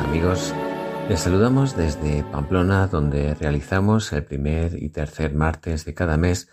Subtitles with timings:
[0.00, 0.54] Amigos.
[1.08, 6.48] Les saludamos desde Pamplona donde realizamos el primer y tercer martes de cada mes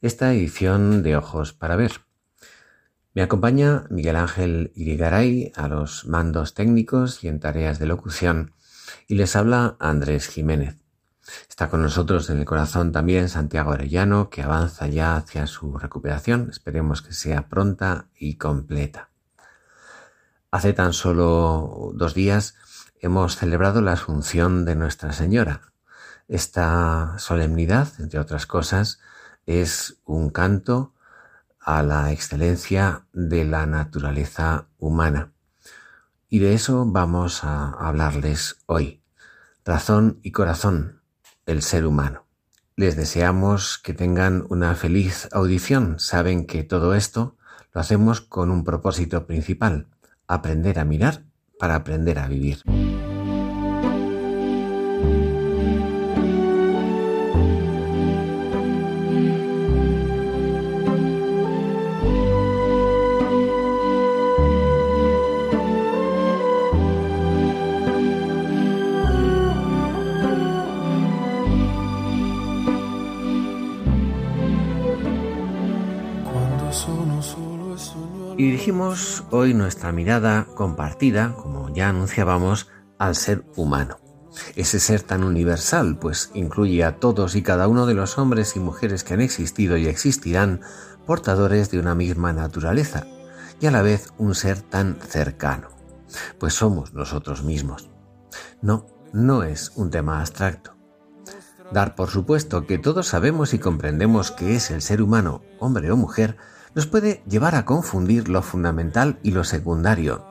[0.00, 1.92] esta edición de Ojos para Ver.
[3.12, 8.52] Me acompaña Miguel Ángel Irigaray a los mandos técnicos y en tareas de locución
[9.08, 10.76] y les habla Andrés Jiménez.
[11.48, 16.48] Está con nosotros en el corazón también Santiago Arellano que avanza ya hacia su recuperación.
[16.50, 19.10] Esperemos que sea pronta y completa.
[20.52, 22.54] Hace tan solo dos días
[23.04, 25.60] hemos celebrado la Asunción de Nuestra Señora.
[26.26, 28.98] Esta solemnidad, entre otras cosas,
[29.44, 30.94] es un canto
[31.60, 35.32] a la excelencia de la naturaleza humana.
[36.30, 39.02] Y de eso vamos a hablarles hoy.
[39.66, 41.02] Razón y corazón,
[41.44, 42.24] el ser humano.
[42.74, 46.00] Les deseamos que tengan una feliz audición.
[46.00, 47.36] Saben que todo esto
[47.74, 49.88] lo hacemos con un propósito principal,
[50.26, 51.24] aprender a mirar
[51.58, 52.62] para aprender a vivir.
[78.64, 83.98] Dirigimos hoy nuestra mirada compartida, como ya anunciábamos, al ser humano.
[84.56, 88.60] Ese ser tan universal, pues incluye a todos y cada uno de los hombres y
[88.60, 90.62] mujeres que han existido y existirán,
[91.04, 93.06] portadores de una misma naturaleza,
[93.60, 95.68] y a la vez un ser tan cercano,
[96.38, 97.90] pues somos nosotros mismos.
[98.62, 100.74] No, no es un tema abstracto.
[101.70, 105.98] Dar por supuesto que todos sabemos y comprendemos que es el ser humano, hombre o
[105.98, 106.38] mujer,
[106.74, 110.24] nos puede llevar a confundir lo fundamental y lo secundario,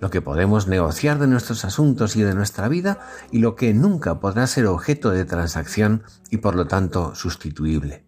[0.00, 3.00] lo que podemos negociar de nuestros asuntos y de nuestra vida
[3.30, 8.04] y lo que nunca podrá ser objeto de transacción y por lo tanto sustituible.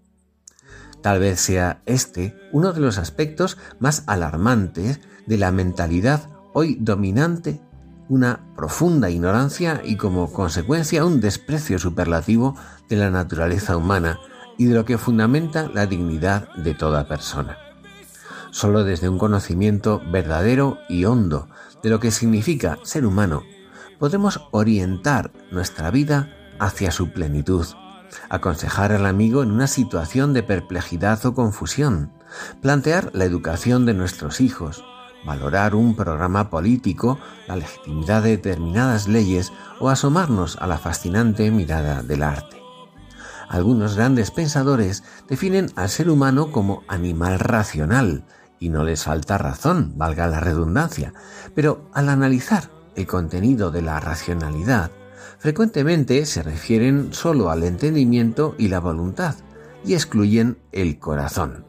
[1.03, 7.61] Tal vez sea este uno de los aspectos más alarmantes de la mentalidad hoy dominante,
[8.09, 12.57] una profunda ignorancia y como consecuencia un desprecio superlativo
[12.89, 14.19] de la naturaleza humana
[14.57, 17.66] y de lo que fundamenta la dignidad de toda persona.
[18.57, 21.47] Solo desde un conocimiento verdadero y hondo
[21.83, 23.43] de lo que significa ser humano,
[23.99, 27.67] podemos orientar nuestra vida hacia su plenitud,
[28.31, 32.15] aconsejar al amigo en una situación de perplejidad o confusión,
[32.63, 34.83] plantear la educación de nuestros hijos,
[35.27, 37.19] valorar un programa político,
[37.49, 42.57] la legitimidad de determinadas leyes o asomarnos a la fascinante mirada del arte.
[43.51, 48.25] Algunos grandes pensadores definen al ser humano como animal racional,
[48.59, 51.13] y no les falta razón, valga la redundancia,
[51.55, 54.91] pero al analizar el contenido de la racionalidad,
[55.39, 59.37] frecuentemente se refieren solo al entendimiento y la voluntad
[59.85, 61.65] y excluyen el corazón.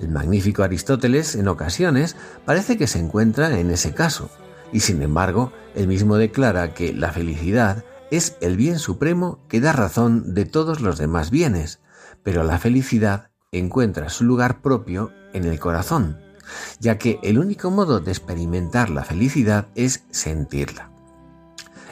[0.00, 4.30] El magnífico Aristóteles en ocasiones parece que se encuentra en ese caso,
[4.72, 9.72] y sin embargo él mismo declara que la felicidad es el bien supremo que da
[9.72, 11.80] razón de todos los demás bienes,
[12.22, 16.20] pero la felicidad encuentra su lugar propio en el corazón,
[16.78, 20.90] ya que el único modo de experimentar la felicidad es sentirla.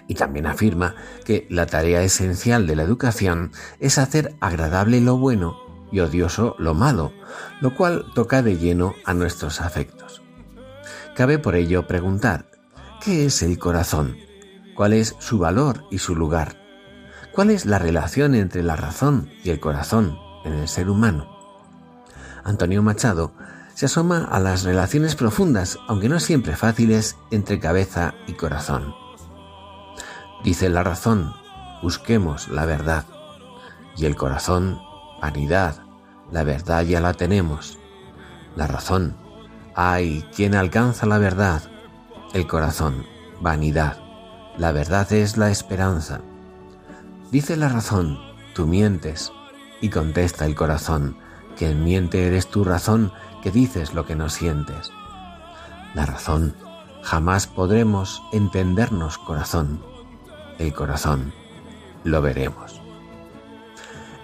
[0.06, 0.94] Y también afirma
[1.24, 3.50] que la tarea esencial de la educación
[3.80, 5.56] es hacer agradable lo bueno
[5.90, 7.12] y odioso lo malo,
[7.60, 10.22] lo cual toca de lleno a nuestros afectos.
[11.16, 12.48] Cabe por ello preguntar,
[13.02, 14.16] ¿qué es el corazón?
[14.76, 16.56] ¿Cuál es su valor y su lugar?
[17.32, 21.37] ¿Cuál es la relación entre la razón y el corazón en el ser humano?
[22.48, 23.32] Antonio Machado
[23.74, 28.94] se asoma a las relaciones profundas, aunque no siempre fáciles, entre cabeza y corazón.
[30.42, 31.34] Dice la razón,
[31.82, 33.04] busquemos la verdad,
[33.98, 34.80] y el corazón,
[35.20, 35.82] vanidad,
[36.32, 37.78] la verdad ya la tenemos.
[38.56, 39.14] La razón,
[39.74, 41.62] ay, ¿quién alcanza la verdad?
[42.32, 43.04] El corazón,
[43.42, 43.98] vanidad,
[44.56, 46.22] la verdad es la esperanza.
[47.30, 48.18] Dice la razón,
[48.54, 49.32] tú mientes,
[49.82, 51.27] y contesta el corazón,
[51.58, 53.12] que miente eres tu razón
[53.42, 54.90] que dices lo que no sientes.
[55.94, 56.54] La razón.
[57.02, 59.80] Jamás podremos entendernos corazón.
[60.58, 61.32] El corazón
[62.04, 62.80] lo veremos.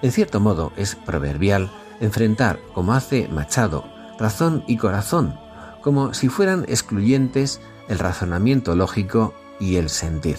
[0.02, 1.70] En cierto modo es proverbial
[2.00, 3.84] enfrentar, como hace Machado,
[4.18, 5.34] razón y corazón,
[5.82, 10.38] como si fueran excluyentes el razonamiento lógico y el sentir.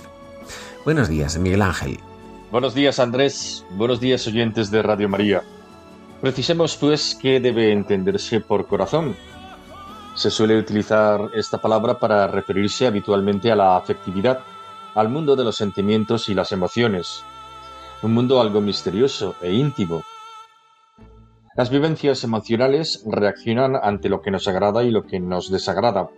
[0.84, 2.00] Buenos días, Miguel Ángel.
[2.52, 3.66] Buenos días, Andrés.
[3.72, 5.44] Buenos días, oyentes de Radio María.
[6.25, 9.16] Precisemos, pues, qué debe entenderse por corazón.
[10.16, 14.39] Se suele utilizar esta palabra para referirse habitualmente a la afectividad,
[14.95, 17.24] al mundo de los sentimientos y las emociones,
[18.01, 20.01] un mundo algo misterioso e íntimo.
[21.56, 26.10] Las vivencias emocionales reaccionan ante lo que nos agrada y lo que nos desagrada.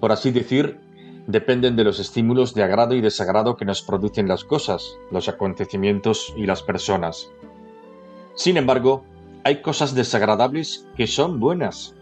[0.00, 0.80] Por así decir,
[1.26, 6.32] dependen de los estímulos de agrado y desagrado que nos producen las cosas, los acontecimientos
[6.34, 7.28] y las personas.
[8.34, 9.04] Sin embargo,
[9.48, 11.94] hay cosas desagradables que son buenas,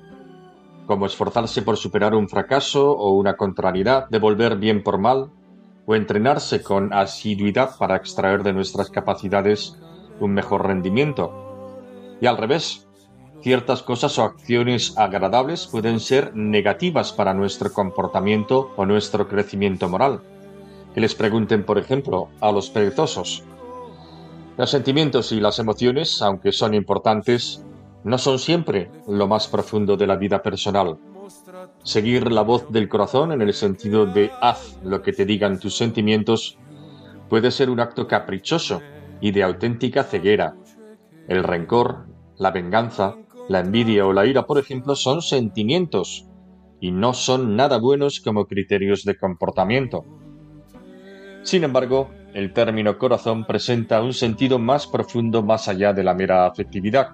[0.85, 5.31] como esforzarse por superar un fracaso o una contrariedad, devolver bien por mal,
[5.87, 9.79] o entrenarse con asiduidad para extraer de nuestras capacidades
[10.19, 11.71] un mejor rendimiento.
[12.21, 12.89] Y al revés,
[13.43, 20.21] ciertas cosas o acciones agradables pueden ser negativas para nuestro comportamiento o nuestro crecimiento moral.
[20.95, 23.45] Que les pregunten, por ejemplo, a los perezosos.
[24.57, 27.63] Los sentimientos y las emociones, aunque son importantes,
[28.05, 30.99] no son siempre lo más profundo de la vida personal.
[31.83, 35.77] Seguir la voz del corazón en el sentido de haz lo que te digan tus
[35.77, 36.57] sentimientos
[37.29, 38.81] puede ser un acto caprichoso
[39.21, 40.57] y de auténtica ceguera.
[41.29, 42.07] El rencor,
[42.39, 43.17] la venganza,
[43.49, 46.27] la envidia o la ira, por ejemplo, son sentimientos
[46.81, 50.05] y no son nada buenos como criterios de comportamiento.
[51.43, 56.47] Sin embargo, el término corazón presenta un sentido más profundo más allá de la mera
[56.47, 57.13] afectividad.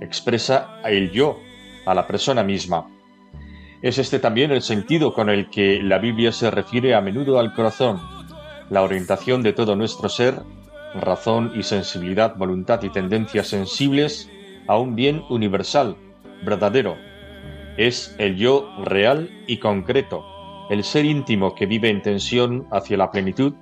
[0.00, 1.38] Expresa el yo,
[1.84, 2.88] a la persona misma.
[3.82, 7.52] Es este también el sentido con el que la Biblia se refiere a menudo al
[7.52, 8.00] corazón,
[8.70, 10.40] la orientación de todo nuestro ser,
[10.94, 14.30] razón y sensibilidad, voluntad y tendencias sensibles
[14.66, 15.96] a un bien universal,
[16.46, 16.96] verdadero.
[17.76, 20.24] Es el yo real y concreto,
[20.70, 23.52] el ser íntimo que vive en tensión hacia la plenitud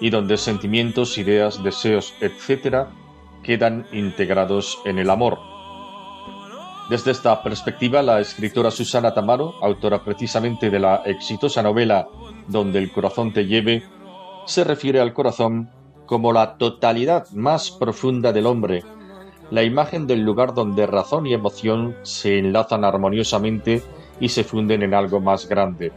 [0.00, 2.86] y donde sentimientos, ideas, deseos, etc.,
[3.42, 5.38] quedan integrados en el amor.
[6.90, 12.08] Desde esta perspectiva, la escritora Susana Tamaro, autora precisamente de la exitosa novela
[12.46, 13.82] Donde el corazón te lleve,
[14.46, 15.70] se refiere al corazón
[16.06, 18.84] como la totalidad más profunda del hombre,
[19.50, 23.82] la imagen del lugar donde razón y emoción se enlazan armoniosamente
[24.20, 25.92] y se funden en algo más grande.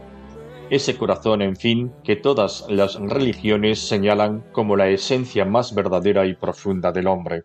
[0.70, 6.34] Ese corazón, en fin, que todas las religiones señalan como la esencia más verdadera y
[6.34, 7.42] profunda del hombre.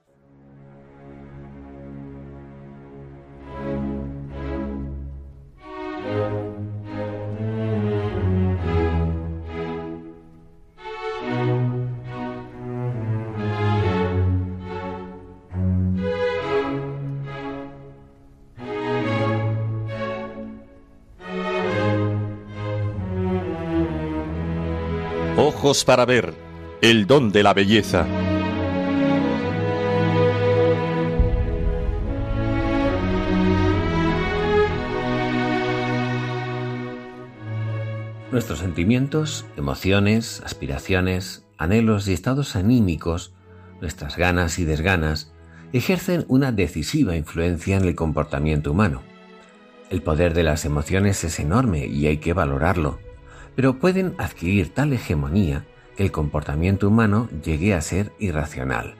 [25.48, 26.34] Ojos para ver,
[26.82, 28.08] el don de la belleza.
[38.32, 43.32] Nuestros sentimientos, emociones, aspiraciones, anhelos y estados anímicos,
[43.82, 45.32] nuestras ganas y desganas,
[45.74, 49.04] ejercen una decisiva influencia en el comportamiento humano.
[49.92, 53.05] El poder de las emociones es enorme y hay que valorarlo
[53.56, 58.96] pero pueden adquirir tal hegemonía que el comportamiento humano llegue a ser irracional.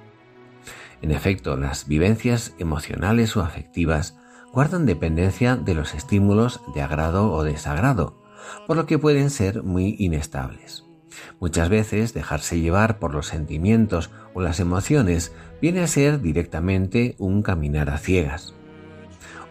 [1.02, 4.18] En efecto, las vivencias emocionales o afectivas
[4.52, 8.24] guardan dependencia de los estímulos de agrado o desagrado,
[8.68, 10.86] por lo que pueden ser muy inestables.
[11.40, 17.42] Muchas veces dejarse llevar por los sentimientos o las emociones viene a ser directamente un
[17.42, 18.54] caminar a ciegas.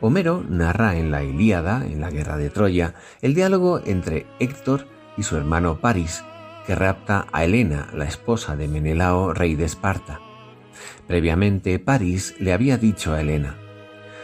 [0.01, 5.23] Homero narra en la Ilíada, en la guerra de Troya, el diálogo entre Héctor y
[5.23, 6.25] su hermano Paris,
[6.67, 10.21] que rapta a Helena, la esposa de Menelao, rey de Esparta.
[11.07, 13.57] Previamente, Paris le había dicho a Helena,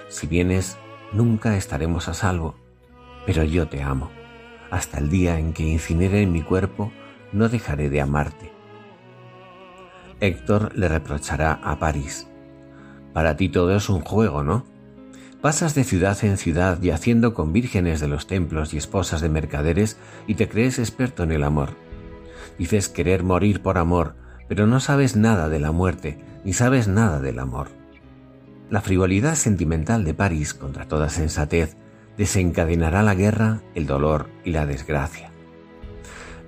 [0.09, 0.77] si vienes,
[1.13, 2.57] nunca estaremos a salvo,
[3.27, 4.11] pero yo te amo.
[4.71, 6.93] Hasta el día en que incinere mi cuerpo,
[7.33, 8.53] no dejaré de amarte.
[10.21, 12.29] Héctor le reprochará a París.
[13.13, 14.65] Para ti todo es un juego, ¿no?
[15.41, 19.97] Pasas de ciudad en ciudad yaciendo con vírgenes de los templos y esposas de mercaderes
[20.27, 21.71] y te crees experto en el amor.
[22.59, 24.17] Dices querer morir por amor,
[24.49, 27.69] pero no sabes nada de la muerte, ni sabes nada del amor.
[28.69, 31.75] La frivolidad sentimental de París, contra toda sensatez,
[32.19, 35.33] desencadenará la guerra, el dolor y la desgracia.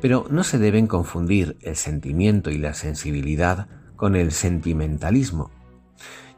[0.03, 5.51] Pero no se deben confundir el sentimiento y la sensibilidad con el sentimentalismo.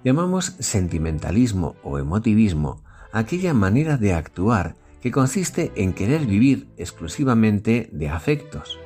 [0.04, 8.11] Llamamos sentimentalismo o emotivismo aquella manera de actuar que consiste en querer vivir exclusivamente de
[8.11, 8.78] afectos.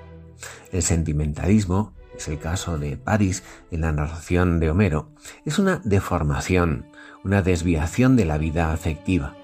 [0.70, 5.10] El sentimentalismo, es el caso de París en la narración de Homero,
[5.44, 6.86] es una deformación,
[7.24, 9.34] una desviación de la vida afectiva.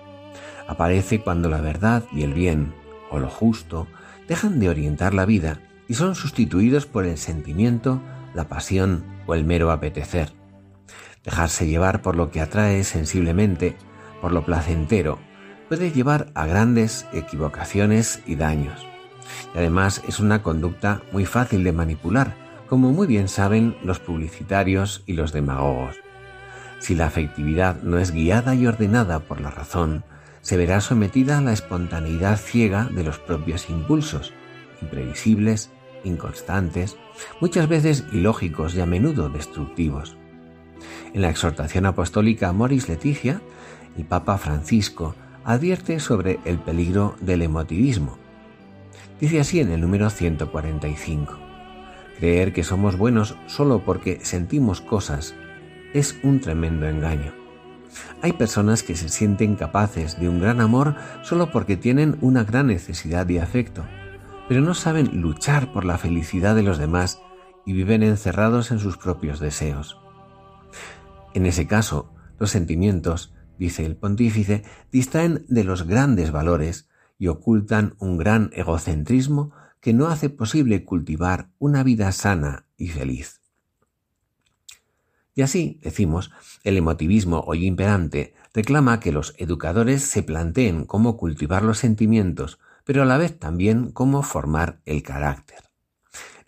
[0.69, 2.73] Aparece cuando la verdad y el bien,
[3.11, 3.89] o lo justo,
[4.29, 8.01] dejan de orientar la vida y son sustituidos por el sentimiento,
[8.33, 10.44] la pasión o el mero apetecer.
[11.25, 13.77] Dejarse llevar por lo que atrae sensiblemente,
[14.21, 15.19] por lo placentero,
[15.69, 18.87] puede llevar a grandes equivocaciones y daños.
[19.55, 22.37] Y además es una conducta muy fácil de manipular,
[22.69, 25.97] como muy bien saben los publicitarios y los demagogos.
[26.79, 30.05] Si la afectividad no es guiada y ordenada por la razón,
[30.43, 34.35] se verá sometida a la espontaneidad ciega de los propios impulsos,
[34.83, 35.71] imprevisibles,
[36.05, 36.99] inconstantes,
[37.41, 40.19] muchas veces ilógicos y a menudo destructivos.
[41.13, 43.41] En la exhortación apostólica Moris Leticia,
[43.97, 45.15] el Papa Francisco
[45.45, 48.19] advierte sobre el peligro del emotivismo.
[49.21, 51.39] Dice así en el número 145.
[52.19, 55.35] Creer que somos buenos solo porque sentimos cosas
[55.93, 57.33] es un tremendo engaño.
[58.23, 62.67] Hay personas que se sienten capaces de un gran amor solo porque tienen una gran
[62.67, 63.85] necesidad de afecto,
[64.49, 67.21] pero no saben luchar por la felicidad de los demás
[67.65, 70.04] y viven encerrados en sus propios deseos.
[71.35, 76.89] En ese caso, los sentimientos, dice el pontífice, distraen de los grandes valores
[77.19, 83.43] y ocultan un gran egocentrismo que no hace posible cultivar una vida sana y feliz.
[85.35, 86.31] Y así, decimos,
[86.63, 93.03] el emotivismo hoy imperante reclama que los educadores se planteen cómo cultivar los sentimientos, pero
[93.03, 95.59] a la vez también cómo formar el carácter.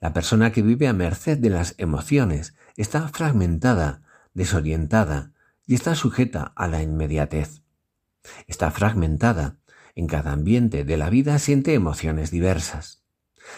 [0.01, 4.03] La persona que vive a merced de las emociones está fragmentada,
[4.37, 5.33] desorientada
[5.67, 7.63] y está sujeta a la inmediatez.
[8.47, 9.57] Está fragmentada,
[9.95, 13.03] en cada ambiente de la vida siente emociones diversas.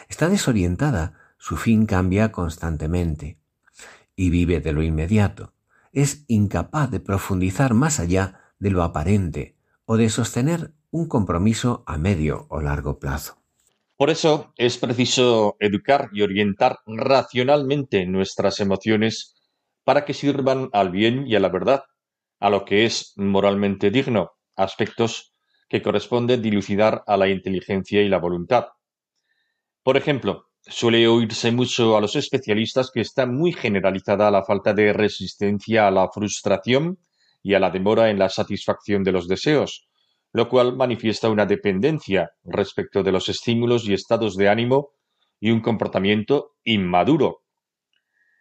[0.08, 3.38] Está desorientada, su fin cambia constantemente
[4.14, 5.52] y vive de lo inmediato.
[5.92, 11.98] Es incapaz de profundizar más allá de lo aparente o de sostener un compromiso a
[11.98, 13.42] medio o largo plazo.
[13.96, 19.34] Por eso es preciso educar y orientar racionalmente nuestras emociones
[19.88, 21.84] para que sirvan al bien y a la verdad,
[22.40, 25.32] a lo que es moralmente digno, aspectos
[25.66, 28.66] que corresponde dilucidar a la inteligencia y la voluntad.
[29.82, 34.92] Por ejemplo, Suele oírse mucho a los especialistas que está muy generalizada la falta de
[34.92, 36.98] resistencia a la frustración
[37.42, 39.88] y a la demora en la satisfacción de los deseos,
[40.34, 44.90] lo cual manifiesta una dependencia respecto de los estímulos y estados de ánimo
[45.40, 47.44] y un comportamiento inmaduro.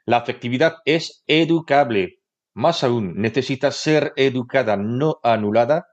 [0.07, 2.21] La afectividad es educable,
[2.53, 5.87] más aún necesita ser educada, no anulada,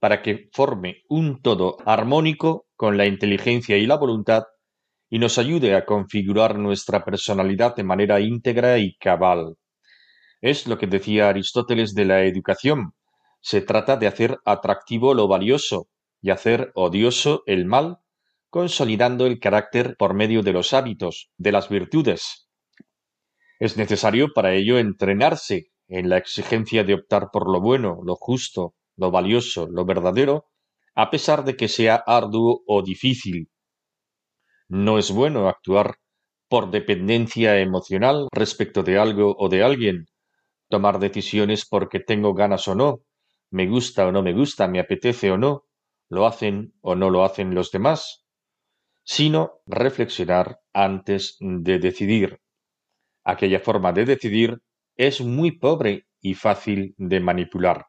[0.00, 4.42] para que forme un todo armónico con la inteligencia y la voluntad
[5.08, 9.54] y nos ayude a configurar nuestra personalidad de manera íntegra y cabal.
[10.40, 12.94] Es lo que decía Aristóteles de la educación.
[13.40, 15.86] Se trata de hacer atractivo lo valioso
[16.20, 17.98] y hacer odioso el mal,
[18.50, 22.43] consolidando el carácter por medio de los hábitos, de las virtudes.
[23.58, 28.74] Es necesario para ello entrenarse en la exigencia de optar por lo bueno, lo justo,
[28.96, 30.46] lo valioso, lo verdadero,
[30.94, 33.48] a pesar de que sea arduo o difícil,
[34.68, 35.96] no es bueno actuar
[36.48, 40.06] por dependencia emocional respecto de algo o de alguien,
[40.68, 43.00] tomar decisiones porque tengo ganas o no,
[43.50, 45.64] me gusta o no me gusta, me apetece o no,
[46.08, 48.24] lo hacen o no lo hacen los demás,
[49.04, 52.40] sino reflexionar antes de decidir.
[53.24, 54.60] Aquella forma de decidir
[54.96, 57.86] es muy pobre y fácil de manipular.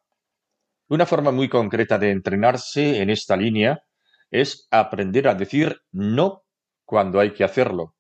[0.88, 3.84] Una forma muy concreta de entrenarse en esta línea
[4.32, 6.44] es aprender a decir no
[6.86, 7.96] cuando hay que hacerlo,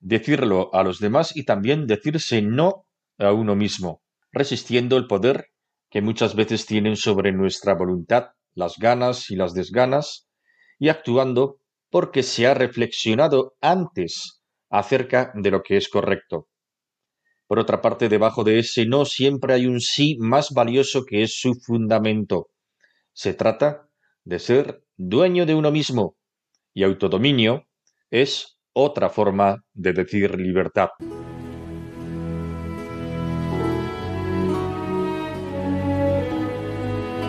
[0.00, 2.86] decirlo a los demás y también decirse no
[3.18, 5.48] a uno mismo, resistiendo el poder
[5.90, 10.28] que muchas veces tienen sobre nuestra voluntad las ganas y las desganas,
[10.78, 16.48] y actuando porque se ha reflexionado antes acerca de lo que es correcto.
[17.46, 21.38] Por otra parte, debajo de ese no siempre hay un sí más valioso que es
[21.38, 22.48] su fundamento.
[23.12, 23.88] Se trata
[24.24, 26.16] de ser dueño de uno mismo,
[26.74, 27.66] y autodominio
[28.10, 30.88] es otra forma de decir libertad.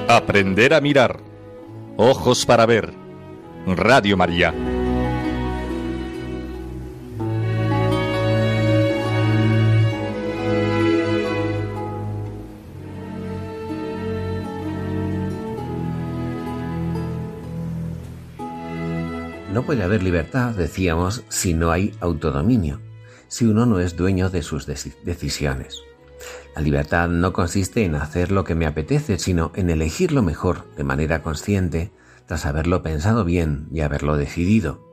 [0.10, 1.22] Aprender a mirar.
[1.98, 2.94] Ojos para ver.
[3.66, 4.54] Radio María.
[19.58, 22.80] No puede haber libertad, decíamos, si no hay autodominio,
[23.28, 25.82] si uno no es dueño de sus decisiones.
[26.56, 30.72] La libertad no consiste en hacer lo que me apetece, sino en elegir lo mejor
[30.76, 31.92] de manera consciente,
[32.28, 34.88] tras haberlo pensado bien y haberlo decidido.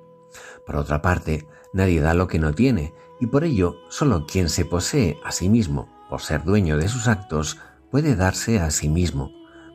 [0.64, 4.64] Por otra parte, nadie da lo que no tiene, y por ello solo quien se
[4.64, 7.59] posee a sí mismo por ser dueño de sus actos
[7.90, 9.30] puede darse a sí mismo,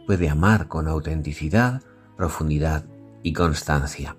[0.08, 1.84] puede amar con autenticidad,
[2.18, 2.86] profundidad
[3.22, 4.16] y constancia.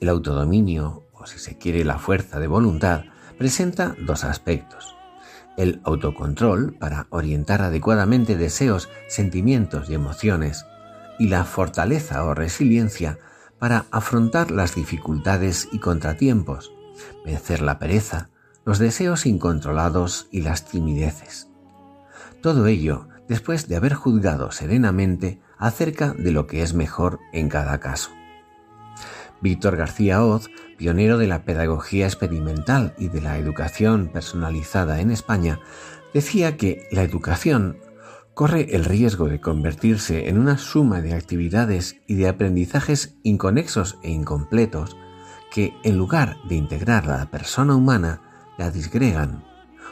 [0.00, 3.04] El autodominio, o si se quiere la fuerza de voluntad,
[3.38, 4.96] presenta dos aspectos.
[5.56, 10.66] El autocontrol para orientar adecuadamente deseos, sentimientos y emociones,
[11.18, 13.18] y la fortaleza o resiliencia
[13.58, 16.72] para afrontar las dificultades y contratiempos,
[17.24, 18.30] vencer la pereza,
[18.64, 21.48] los deseos incontrolados y las timideces.
[22.42, 27.78] Todo ello después de haber juzgado serenamente acerca de lo que es mejor en cada
[27.80, 28.10] caso.
[29.44, 30.48] Víctor García Oz,
[30.78, 35.60] pionero de la pedagogía experimental y de la educación personalizada en España,
[36.14, 37.76] decía que la educación
[38.32, 44.10] corre el riesgo de convertirse en una suma de actividades y de aprendizajes inconexos e
[44.10, 44.96] incompletos
[45.52, 48.22] que, en lugar de integrar a la persona humana,
[48.56, 49.44] la disgregan,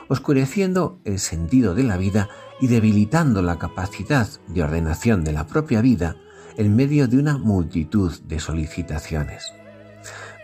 [0.09, 5.83] oscureciendo el sentido de la vida y debilitando la capacidad de ordenación de la propia
[5.83, 6.17] vida
[6.57, 9.53] en medio de una multitud de solicitaciones.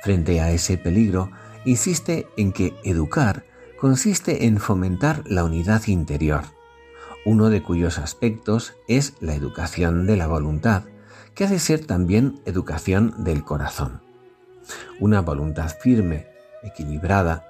[0.02, 1.30] Frente a ese peligro,
[1.64, 3.44] insiste en que educar
[3.80, 6.42] consiste en fomentar la unidad interior,
[7.24, 10.84] uno de cuyos aspectos es la educación de la voluntad,
[11.34, 14.00] que ha de ser también educación del corazón.
[14.98, 16.26] Una voluntad firme,
[16.62, 17.44] equilibrada,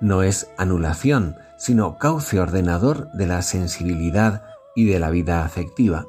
[0.00, 6.06] no es anulación, sino cauce ordenador de la sensibilidad y de la vida afectiva,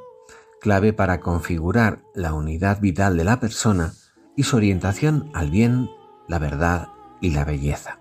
[0.63, 3.91] clave para configurar la unidad vital de la persona
[4.37, 5.89] y su orientación al bien,
[6.29, 6.87] la verdad
[7.19, 7.99] y la belleza.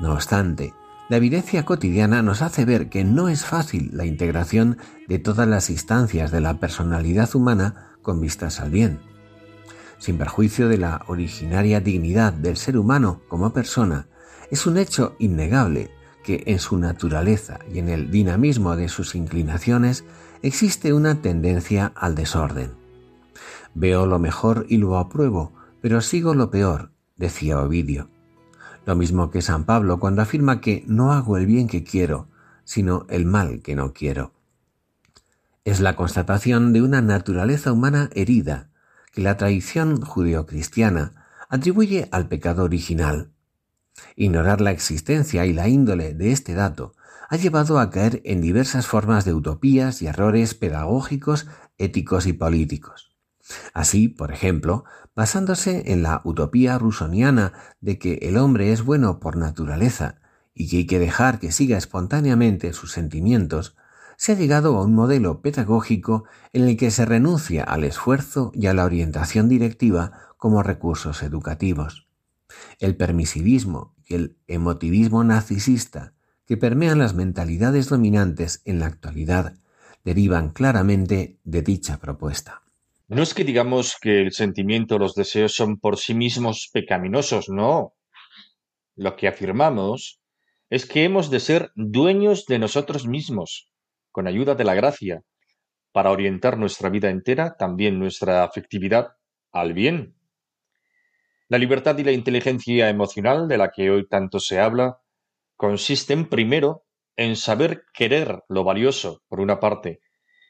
[0.00, 0.74] No obstante,
[1.08, 5.70] la evidencia cotidiana nos hace ver que no es fácil la integración de todas las
[5.70, 8.98] instancias de la personalidad humana con vistas al bien.
[9.98, 14.08] Sin perjuicio de la originaria dignidad del ser humano como persona,
[14.50, 15.92] es un hecho innegable
[16.24, 20.04] que en su naturaleza y en el dinamismo de sus inclinaciones
[20.42, 22.72] existe una tendencia al desorden.
[23.74, 28.10] Veo lo mejor y lo apruebo, pero sigo lo peor, decía Ovidio.
[28.84, 32.28] Lo mismo que San Pablo cuando afirma que no hago el bien que quiero,
[32.64, 34.32] sino el mal que no quiero.
[35.64, 38.70] Es la constatación de una naturaleza humana herida
[39.12, 43.30] que la tradición judeocristiana atribuye al pecado original.
[44.16, 46.94] Ignorar la existencia y la índole de este dato
[47.32, 51.46] ha llevado a caer en diversas formas de utopías y errores pedagógicos,
[51.78, 53.16] éticos y políticos.
[53.72, 54.84] Así, por ejemplo,
[55.16, 60.16] basándose en la utopía rusoniana de que el hombre es bueno por naturaleza
[60.52, 63.76] y que hay que dejar que siga espontáneamente sus sentimientos,
[64.18, 68.66] se ha llegado a un modelo pedagógico en el que se renuncia al esfuerzo y
[68.66, 72.08] a la orientación directiva como recursos educativos.
[72.78, 76.12] El permisivismo y el emotivismo narcisista
[76.52, 79.54] que permean las mentalidades dominantes en la actualidad
[80.04, 82.60] derivan claramente de dicha propuesta.
[83.08, 87.94] No es que digamos que el sentimiento los deseos son por sí mismos pecaminosos, no.
[88.96, 90.20] Lo que afirmamos
[90.68, 93.72] es que hemos de ser dueños de nosotros mismos,
[94.10, 95.22] con ayuda de la gracia,
[95.90, 99.12] para orientar nuestra vida entera, también nuestra afectividad,
[99.52, 100.16] al bien.
[101.48, 104.98] La libertad y la inteligencia emocional de la que hoy tanto se habla
[105.56, 106.84] consisten primero
[107.16, 110.00] en saber querer lo valioso, por una parte,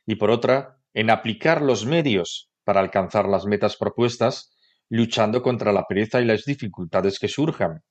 [0.06, 4.56] y por otra, en aplicar los medios para alcanzar las metas propuestas,
[4.88, 7.82] luchando contra la pereza y las dificultades que surjan.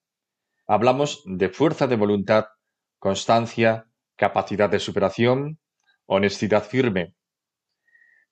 [0.67, 2.45] Hablamos de fuerza de voluntad,
[2.99, 5.59] constancia, capacidad de superación,
[6.05, 7.15] honestidad firme.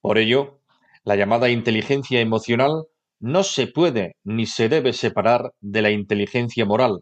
[0.01, 0.61] Por ello,
[1.03, 2.85] la llamada inteligencia emocional
[3.19, 7.01] no se puede ni se debe separar de la inteligencia moral,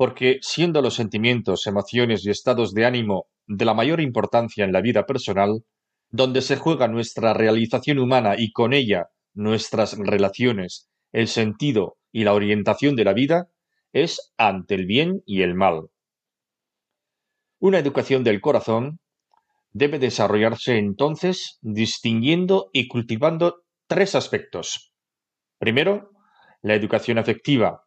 [0.00, 4.80] porque siendo los sentimientos, emociones y estados de ánimo de la mayor importancia en la
[4.80, 5.62] vida personal,
[6.08, 12.32] donde se juega nuestra realización humana y con ella nuestras relaciones, el sentido y la
[12.32, 13.50] orientación de la vida,
[13.92, 15.90] es ante el bien y el mal.
[17.58, 19.00] Una educación del corazón
[19.70, 24.94] debe desarrollarse entonces distinguiendo y cultivando tres aspectos.
[25.58, 26.12] Primero,
[26.62, 27.82] la educación afectiva,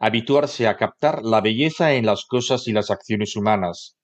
[0.00, 3.98] habituarse a captar la belleza en las cosas y las acciones humanas,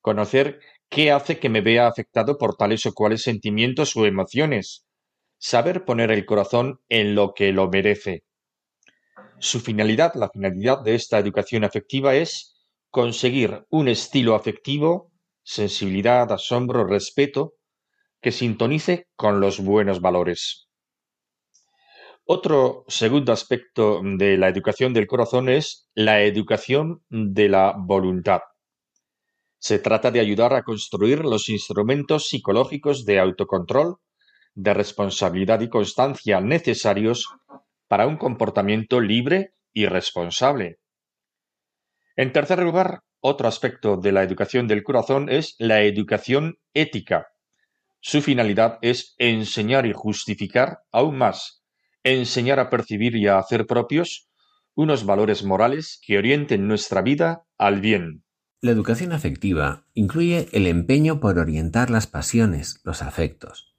[0.00, 4.86] conocer qué hace que me vea afectado por tales o cuales sentimientos o emociones,
[5.38, 8.24] saber poner el corazón en lo que lo merece.
[9.38, 12.56] Su finalidad, la finalidad de esta educación afectiva es
[12.90, 15.12] conseguir un estilo afectivo,
[15.42, 17.52] sensibilidad, asombro, respeto,
[18.22, 20.67] que sintonice con los buenos valores.
[22.30, 28.40] Otro segundo aspecto de la educación del corazón es la educación de la voluntad.
[29.58, 33.96] Se trata de ayudar a construir los instrumentos psicológicos de autocontrol,
[34.54, 37.26] de responsabilidad y constancia necesarios
[37.86, 40.80] para un comportamiento libre y responsable.
[42.14, 47.28] En tercer lugar, otro aspecto de la educación del corazón es la educación ética.
[48.00, 51.57] Su finalidad es enseñar y justificar aún más,
[52.04, 54.28] enseñar a percibir y a hacer propios
[54.74, 58.22] unos valores morales que orienten nuestra vida al bien.
[58.60, 63.76] La educación afectiva incluye el empeño por orientar las pasiones, los afectos.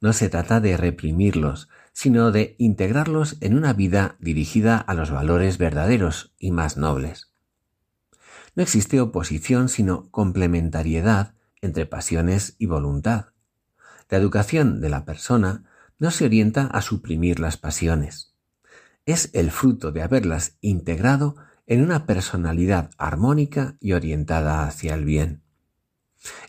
[0.00, 5.58] No se trata de reprimirlos, sino de integrarlos en una vida dirigida a los valores
[5.58, 7.32] verdaderos y más nobles.
[8.54, 13.26] No existe oposición, sino complementariedad entre pasiones y voluntad.
[14.08, 15.64] La educación de la persona
[16.00, 18.34] no se orienta a suprimir las pasiones.
[19.06, 21.36] Es el fruto de haberlas integrado
[21.66, 25.42] en una personalidad armónica y orientada hacia el bien.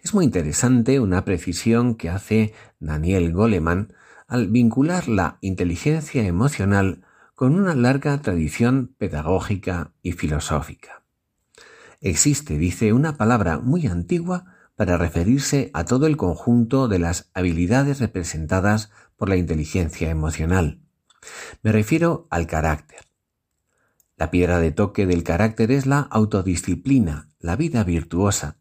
[0.03, 3.93] Es muy interesante una precisión que hace Daniel Goleman
[4.27, 7.03] al vincular la inteligencia emocional
[7.35, 11.03] con una larga tradición pedagógica y filosófica.
[11.99, 17.99] Existe, dice, una palabra muy antigua para referirse a todo el conjunto de las habilidades
[17.99, 18.89] representadas
[19.21, 20.81] por la inteligencia emocional.
[21.61, 23.01] Me refiero al carácter.
[24.17, 28.57] La piedra de toque del carácter es la autodisciplina, la vida virtuosa,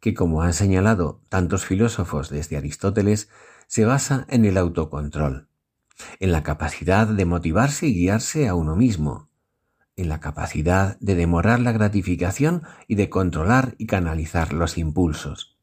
[0.00, 3.30] que como han señalado tantos filósofos desde Aristóteles,
[3.66, 5.48] se basa en el autocontrol,
[6.20, 9.30] en la capacidad de motivarse y guiarse a uno mismo,
[9.96, 15.56] en la capacidad de demorar la gratificación y de controlar y canalizar los impulsos.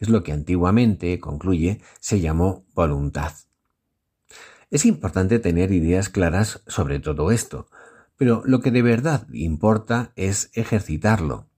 [0.00, 3.32] Es lo que antiguamente, concluye, se llamó voluntad.
[4.70, 7.66] Es importante tener ideas claras sobre todo esto,
[8.16, 11.48] pero lo que de verdad importa es ejercitarlo,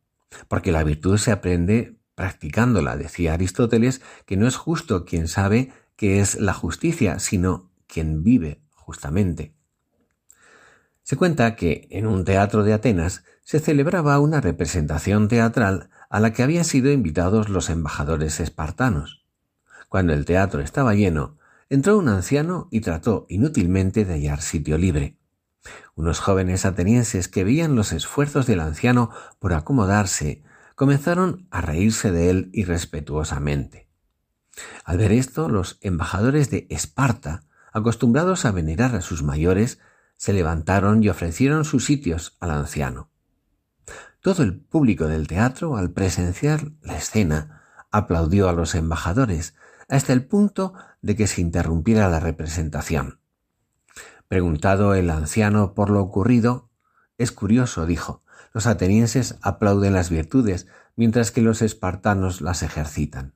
[0.49, 2.97] porque la virtud se aprende practicándola.
[2.97, 8.63] Decía Aristóteles que no es justo quien sabe qué es la justicia, sino quien vive
[8.75, 9.55] justamente.
[11.03, 16.33] Se cuenta que en un teatro de Atenas se celebraba una representación teatral a la
[16.33, 19.27] que habían sido invitados los embajadores espartanos.
[19.89, 21.37] Cuando el teatro estaba lleno,
[21.73, 25.17] entró un anciano y trató inútilmente de hallar sitio libre.
[25.95, 29.09] Unos jóvenes atenienses que veían los esfuerzos del anciano
[29.39, 30.43] por acomodarse
[30.75, 33.89] comenzaron a reírse de él irrespetuosamente.
[34.85, 39.79] Al ver esto, los embajadores de Esparta, acostumbrados a venerar a sus mayores,
[40.19, 43.09] se levantaron y ofrecieron sus sitios al anciano.
[44.21, 49.55] Todo el público del teatro, al presenciar la escena, aplaudió a los embajadores,
[49.93, 53.21] hasta el punto de que se interrumpiera la representación.
[54.27, 56.71] Preguntado el anciano por lo ocurrido,
[57.19, 58.23] es curioso, dijo,
[58.55, 63.35] los atenienses aplauden las virtudes, mientras que los espartanos las ejercitan.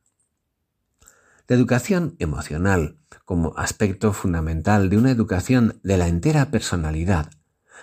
[1.46, 7.30] La educación emocional, como aspecto fundamental de una educación de la entera personalidad,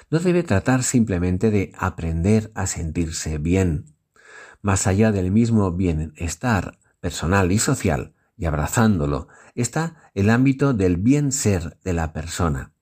[0.10, 3.94] no debe tratar simplemente de aprender a sentirse bien.
[4.64, 11.32] Más allá del mismo bienestar personal y social, y abrazándolo, está el ámbito del bien
[11.32, 12.74] ser de la persona,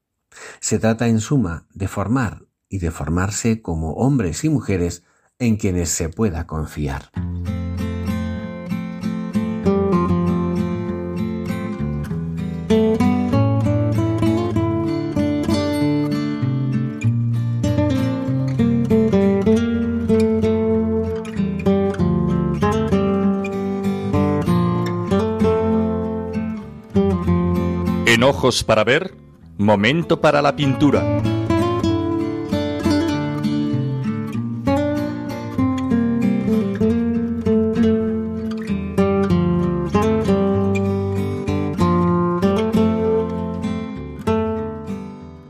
[0.60, 5.04] se trata en suma de formar y de formarse como hombres y mujeres
[5.40, 7.12] en quienes se pueda confiar.
[28.42, 29.14] Ojos para ver
[29.60, 31.04] Momento para la pintura.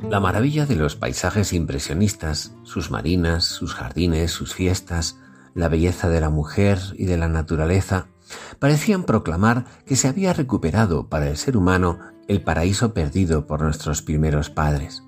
[0.09, 5.17] La maravilla de los paisajes impresionistas, sus marinas, sus jardines, sus fiestas,
[5.53, 8.07] la belleza de la mujer y de la naturaleza,
[8.59, 14.01] parecían proclamar que se había recuperado para el ser humano el paraíso perdido por nuestros
[14.01, 15.03] primeros padres.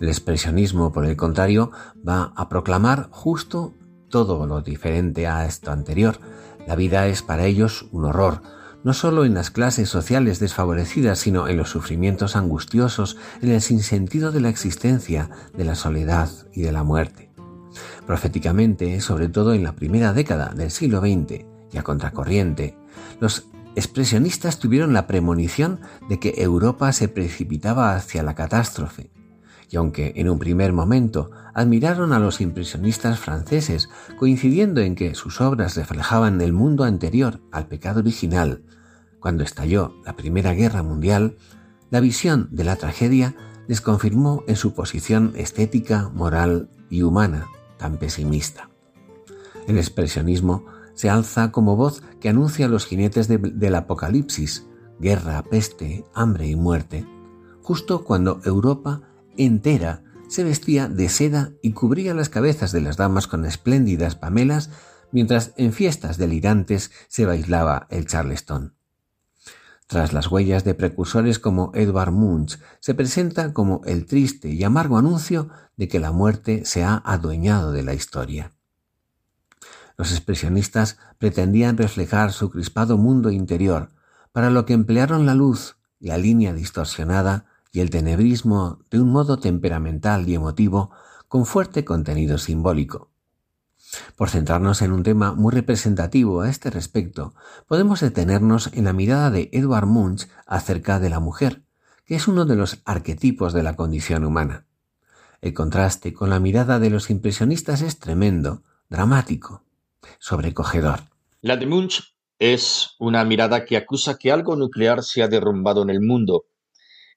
[0.00, 1.72] El expresionismo, por el contrario,
[2.06, 3.74] va a proclamar justo
[4.08, 6.18] todo lo diferente a esto anterior.
[6.66, 8.42] La vida es para ellos un horror,
[8.82, 14.32] no solo en las clases sociales desfavorecidas, sino en los sufrimientos angustiosos, en el sinsentido
[14.32, 17.30] de la existencia, de la soledad y de la muerte.
[18.06, 22.76] Proféticamente, sobre todo en la primera década del siglo XX y a contracorriente,
[23.20, 29.10] los expresionistas tuvieron la premonición de que Europa se precipitaba hacia la catástrofe,
[29.68, 35.40] y aunque en un primer momento admiraron a los impresionistas franceses, coincidiendo en que sus
[35.40, 38.64] obras reflejaban el mundo anterior al pecado original,
[39.20, 41.36] cuando estalló la Primera Guerra Mundial,
[41.90, 43.36] la visión de la tragedia
[43.68, 47.46] les confirmó en su posición estética, moral y humana
[47.78, 48.70] tan pesimista.
[49.68, 50.66] El expresionismo
[51.00, 54.66] se alza como voz que anuncia a los jinetes del apocalipsis,
[54.98, 57.06] guerra, peste, hambre y muerte,
[57.62, 59.00] justo cuando Europa
[59.38, 64.68] entera se vestía de seda y cubría las cabezas de las damas con espléndidas pamelas,
[65.10, 68.74] mientras en fiestas delirantes se bailaba el charleston.
[69.86, 74.98] Tras las huellas de precursores como Edvard Munch, se presenta como el triste y amargo
[74.98, 78.52] anuncio de que la muerte se ha adueñado de la historia.
[80.00, 83.90] Los expresionistas pretendían reflejar su crispado mundo interior,
[84.32, 89.40] para lo que emplearon la luz, la línea distorsionada y el tenebrismo de un modo
[89.40, 90.90] temperamental y emotivo
[91.28, 93.10] con fuerte contenido simbólico.
[94.16, 97.34] Por centrarnos en un tema muy representativo a este respecto,
[97.68, 101.62] podemos detenernos en la mirada de Edward Munch acerca de la mujer,
[102.06, 104.64] que es uno de los arquetipos de la condición humana.
[105.42, 109.62] El contraste con la mirada de los impresionistas es tremendo, dramático,
[110.18, 111.00] sobrecogedor.
[111.40, 115.90] La de Munch es una mirada que acusa que algo nuclear se ha derrumbado en
[115.90, 116.46] el mundo,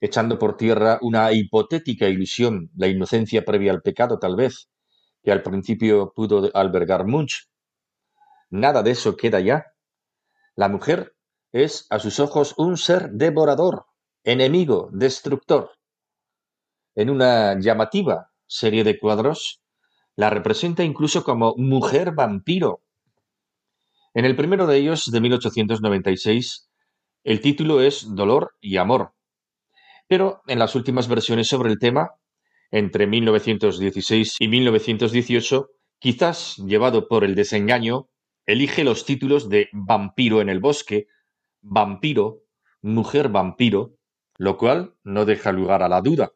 [0.01, 4.69] echando por tierra una hipotética ilusión, la inocencia previa al pecado tal vez,
[5.23, 7.49] que al principio pudo albergar Munch.
[8.49, 9.73] Nada de eso queda ya.
[10.55, 11.15] La mujer
[11.53, 13.85] es a sus ojos un ser devorador,
[14.23, 15.71] enemigo, destructor.
[16.95, 19.62] En una llamativa serie de cuadros,
[20.15, 22.81] la representa incluso como mujer vampiro.
[24.13, 26.69] En el primero de ellos, de 1896,
[27.23, 29.13] el título es Dolor y Amor.
[30.07, 32.11] Pero en las últimas versiones sobre el tema,
[32.69, 38.09] entre 1916 y 1918, quizás llevado por el desengaño,
[38.45, 41.07] elige los títulos de Vampiro en el bosque,
[41.61, 42.41] Vampiro,
[42.81, 43.95] Mujer vampiro,
[44.37, 46.33] lo cual no deja lugar a la duda.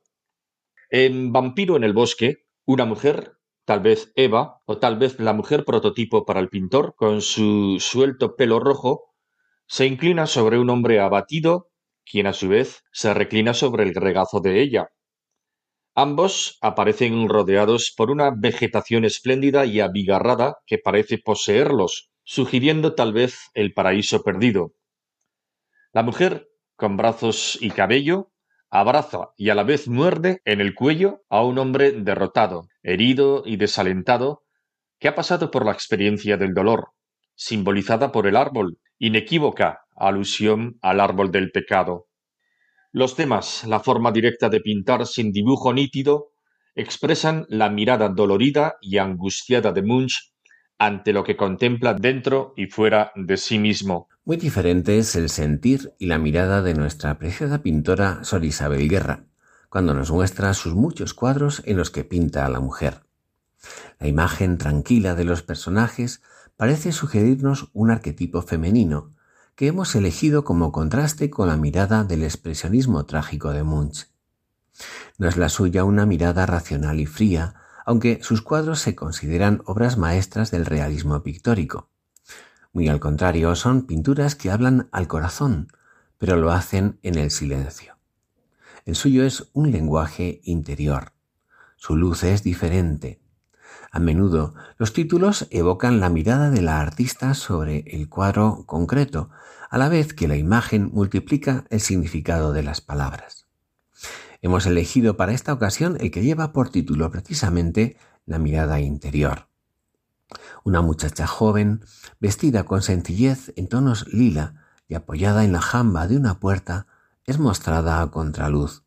[0.90, 3.37] En Vampiro en el bosque, una mujer,
[3.68, 8.38] tal vez Eva, o tal vez la mujer prototipo para el pintor, con su suelto
[8.38, 9.14] pelo rojo,
[9.68, 11.70] se inclina sobre un hombre abatido,
[12.10, 14.88] quien a su vez se reclina sobre el regazo de ella.
[15.96, 23.50] Ambos aparecen rodeados por una vegetación espléndida y abigarrada que parece poseerlos, sugiriendo tal vez
[23.54, 24.76] el paraíso perdido.
[25.92, 28.32] La mujer, con brazos y cabello,
[28.70, 33.58] abraza y a la vez muerde en el cuello a un hombre derrotado, herido y
[33.58, 34.44] desalentado,
[35.00, 36.92] que ha pasado por la experiencia del dolor,
[37.36, 42.08] simbolizada por el árbol, inequívoca alusión al árbol del pecado.
[42.92, 46.32] Los temas, la forma directa de pintar sin dibujo nítido,
[46.76, 50.32] expresan la mirada dolorida y angustiada de Munch
[50.80, 54.08] ante lo que contempla dentro y fuera de sí mismo.
[54.24, 59.26] Muy diferente es el sentir y la mirada de nuestra apreciada pintora Sor Isabel Guerra,
[59.70, 63.06] cuando nos muestra sus muchos cuadros en los que pinta a la mujer.
[64.00, 66.22] La imagen tranquila de los personajes
[66.56, 69.12] parece sugerirnos un arquetipo femenino,
[69.56, 74.10] que hemos elegido como contraste con la mirada del expresionismo trágico de Munch.
[75.18, 79.98] No es la suya una mirada racional y fría, aunque sus cuadros se consideran obras
[79.98, 81.90] maestras del realismo pictórico.
[82.72, 85.72] Muy al contrario, son pinturas que hablan al corazón,
[86.20, 87.97] pero lo hacen en el silencio.
[88.88, 91.12] El suyo es un lenguaje interior.
[91.76, 93.22] Su luz es diferente,
[93.92, 99.30] a menudo los títulos evocan la mirada de la artista sobre el cuadro concreto,
[99.70, 103.48] a la vez que la imagen multiplica el significado de las palabras.
[104.42, 109.50] Hemos elegido para esta ocasión el que lleva por título precisamente La mirada interior.
[110.64, 111.84] Una muchacha joven,
[112.22, 116.88] vestida con sencillez en tonos lila y apoyada en la jamba de una puerta,
[117.28, 118.84] es mostrada a contraluz.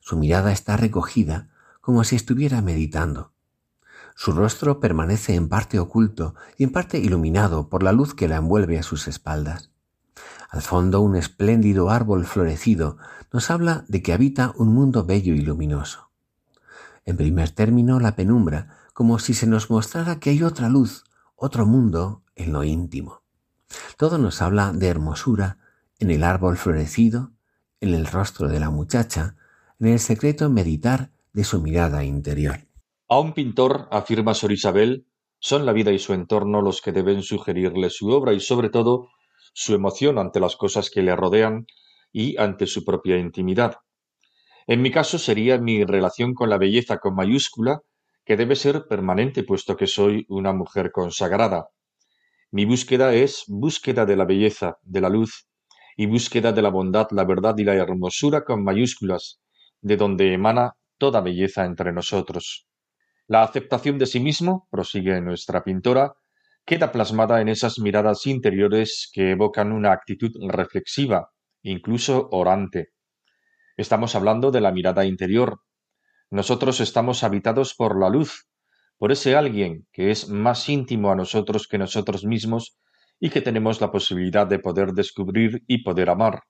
[0.00, 1.48] Su mirada está recogida
[1.80, 3.32] como si estuviera meditando.
[4.16, 8.36] Su rostro permanece en parte oculto y en parte iluminado por la luz que la
[8.36, 9.70] envuelve a sus espaldas.
[10.50, 12.98] Al fondo un espléndido árbol florecido
[13.32, 16.10] nos habla de que habita un mundo bello y luminoso.
[17.04, 21.04] En primer término, la penumbra, como si se nos mostrara que hay otra luz,
[21.36, 23.22] otro mundo en lo íntimo.
[23.96, 25.58] Todo nos habla de hermosura
[26.00, 27.30] en el árbol florecido,
[27.80, 29.36] en el rostro de la muchacha,
[29.78, 32.66] en el secreto meditar de su mirada interior.
[33.08, 35.06] A un pintor, afirma Sor Isabel,
[35.38, 39.08] son la vida y su entorno los que deben sugerirle su obra y sobre todo
[39.52, 41.66] su emoción ante las cosas que le rodean
[42.12, 43.76] y ante su propia intimidad.
[44.66, 47.80] En mi caso sería mi relación con la belleza con mayúscula,
[48.24, 51.70] que debe ser permanente puesto que soy una mujer consagrada.
[52.52, 55.49] Mi búsqueda es búsqueda de la belleza, de la luz,
[56.00, 59.38] y búsqueda de la bondad, la verdad y la hermosura con mayúsculas,
[59.82, 62.66] de donde emana toda belleza entre nosotros.
[63.26, 66.14] La aceptación de sí mismo, prosigue nuestra pintora,
[66.64, 71.28] queda plasmada en esas miradas interiores que evocan una actitud reflexiva,
[71.62, 72.92] incluso orante.
[73.76, 75.60] Estamos hablando de la mirada interior.
[76.30, 78.48] Nosotros estamos habitados por la luz,
[78.96, 82.78] por ese alguien que es más íntimo a nosotros que nosotros mismos
[83.20, 86.42] y que tenemos la posibilidad de poder descubrir y poder amar.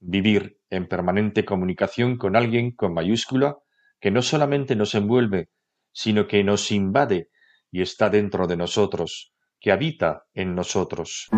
[0.00, 3.56] Vivir en permanente comunicación con alguien con mayúscula
[4.00, 5.50] que no solamente nos envuelve,
[5.92, 7.30] sino que nos invade
[7.70, 11.28] y está dentro de nosotros, que habita en nosotros.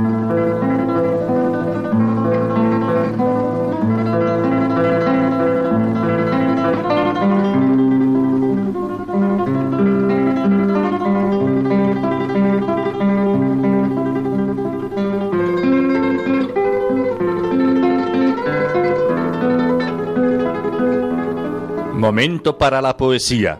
[22.13, 23.59] Momento para la poesía.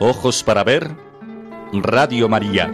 [0.00, 0.90] Ojos para ver.
[1.72, 2.68] Radio María.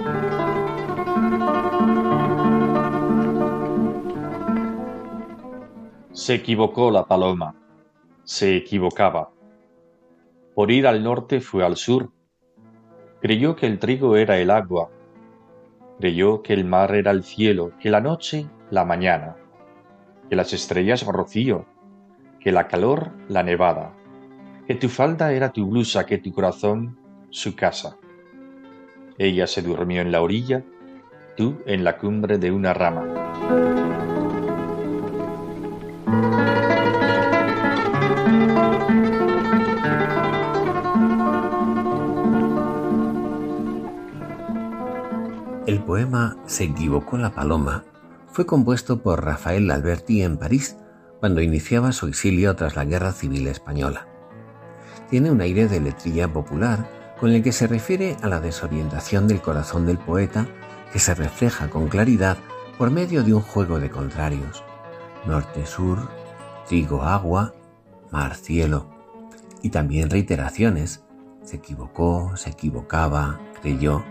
[6.12, 7.54] Se equivocó la paloma.
[8.24, 9.28] Se equivocaba.
[10.54, 12.10] Por ir al norte fue al sur.
[13.20, 14.88] Creyó que el trigo era el agua.
[15.98, 19.36] Creyó que el mar era el cielo, que la noche la mañana,
[20.30, 21.66] que las estrellas rocío,
[22.40, 23.92] que la calor la nevada,
[24.72, 26.96] que tu falda era tu blusa, que tu corazón
[27.28, 27.98] su casa.
[29.18, 30.64] Ella se durmió en la orilla,
[31.36, 33.04] tú en la cumbre de una rama.
[45.66, 47.84] El poema Se equivocó la paloma
[48.28, 50.78] fue compuesto por Rafael Alberti en París
[51.20, 54.08] cuando iniciaba su exilio tras la Guerra Civil Española.
[55.12, 56.88] Tiene un aire de letrilla popular
[57.20, 60.48] con el que se refiere a la desorientación del corazón del poeta
[60.90, 62.38] que se refleja con claridad
[62.78, 64.64] por medio de un juego de contrarios,
[65.26, 66.08] norte-sur,
[66.66, 67.52] trigo-agua,
[68.10, 68.88] mar-cielo,
[69.60, 71.04] y también reiteraciones,
[71.44, 74.02] se equivocó, se equivocaba, creyó.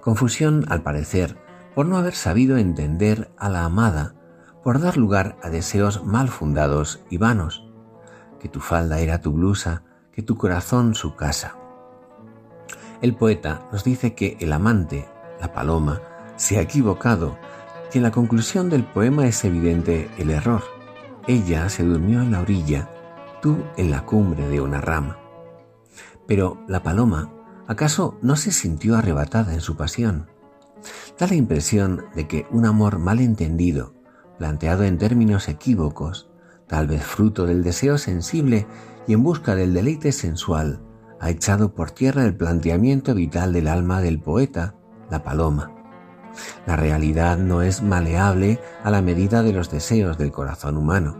[0.00, 1.36] Confusión, al parecer,
[1.74, 4.14] por no haber sabido entender a la amada,
[4.62, 7.69] por dar lugar a deseos mal fundados y vanos,
[8.40, 11.56] que tu falda era tu blusa, que tu corazón su casa.
[13.00, 15.08] El poeta nos dice que el amante,
[15.40, 16.00] la paloma,
[16.36, 17.38] se ha equivocado
[17.92, 20.62] y en la conclusión del poema es evidente el error.
[21.26, 22.88] Ella se durmió en la orilla,
[23.42, 25.18] tú en la cumbre de una rama.
[26.26, 27.32] Pero la paloma,
[27.66, 30.28] ¿acaso no se sintió arrebatada en su pasión?
[31.18, 33.94] Da la impresión de que un amor mal entendido,
[34.38, 36.29] planteado en términos equívocos,
[36.70, 38.64] tal vez fruto del deseo sensible
[39.08, 40.80] y en busca del deleite sensual,
[41.18, 44.76] ha echado por tierra el planteamiento vital del alma del poeta,
[45.10, 45.72] la paloma.
[46.66, 51.16] La realidad no es maleable a la medida de los deseos del corazón humano.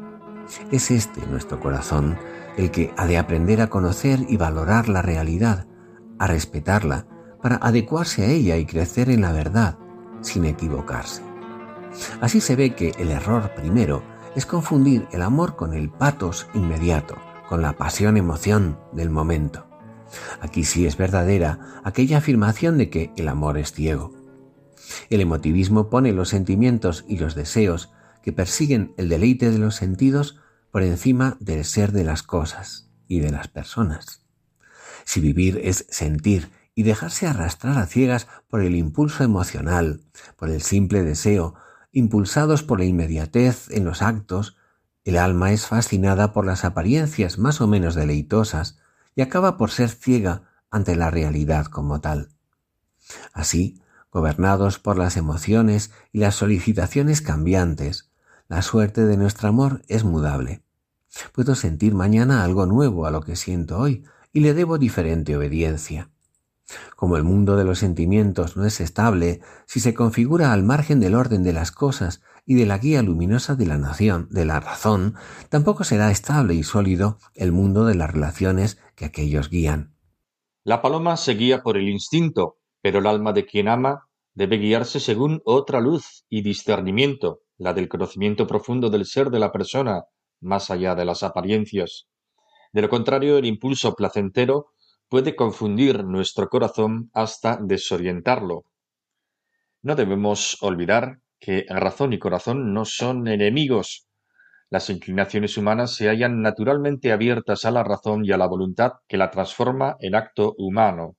[0.70, 2.16] Es este nuestro corazón
[2.56, 5.66] el que ha de aprender a conocer y valorar la realidad,
[6.20, 7.08] a respetarla,
[7.42, 9.78] para adecuarse a ella y crecer en la verdad,
[10.20, 11.22] sin equivocarse.
[12.20, 14.04] Así se ve que el error primero
[14.34, 17.16] es confundir el amor con el patos inmediato,
[17.48, 19.66] con la pasión emoción del momento.
[20.40, 24.12] Aquí sí es verdadera aquella afirmación de que el amor es ciego.
[25.08, 30.38] El emotivismo pone los sentimientos y los deseos que persiguen el deleite de los sentidos
[30.70, 34.24] por encima del ser de las cosas y de las personas.
[35.04, 40.02] Si vivir es sentir y dejarse arrastrar a ciegas por el impulso emocional,
[40.36, 41.54] por el simple deseo,
[41.92, 44.56] impulsados por la inmediatez en los actos,
[45.04, 48.78] el alma es fascinada por las apariencias más o menos deleitosas
[49.14, 52.30] y acaba por ser ciega ante la realidad como tal.
[53.32, 53.80] Así,
[54.12, 58.10] gobernados por las emociones y las solicitaciones cambiantes,
[58.48, 60.62] la suerte de nuestro amor es mudable.
[61.32, 66.10] Puedo sentir mañana algo nuevo a lo que siento hoy y le debo diferente obediencia.
[66.96, 71.14] Como el mundo de los sentimientos no es estable si se configura al margen del
[71.14, 75.14] orden de las cosas y de la guía luminosa de la nación, de la razón,
[75.48, 79.94] tampoco será estable y sólido el mundo de las relaciones que aquellos guían.
[80.64, 85.00] La paloma se guía por el instinto, pero el alma de quien ama debe guiarse
[85.00, 90.04] según otra luz y discernimiento, la del conocimiento profundo del ser de la persona,
[90.40, 92.08] más allá de las apariencias.
[92.72, 94.72] De lo contrario, el impulso placentero
[95.10, 98.62] puede confundir nuestro corazón hasta desorientarlo.
[99.82, 104.06] No debemos olvidar que razón y corazón no son enemigos.
[104.70, 109.16] Las inclinaciones humanas se hallan naturalmente abiertas a la razón y a la voluntad que
[109.16, 111.16] la transforma en acto humano.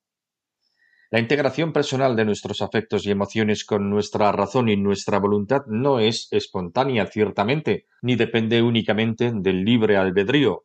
[1.10, 6.00] La integración personal de nuestros afectos y emociones con nuestra razón y nuestra voluntad no
[6.00, 10.64] es espontánea, ciertamente, ni depende únicamente del libre albedrío.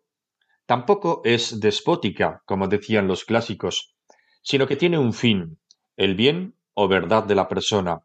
[0.67, 3.95] Tampoco es despótica, como decían los clásicos,
[4.43, 5.61] sino que tiene un fin,
[5.97, 8.03] el bien o verdad de la persona.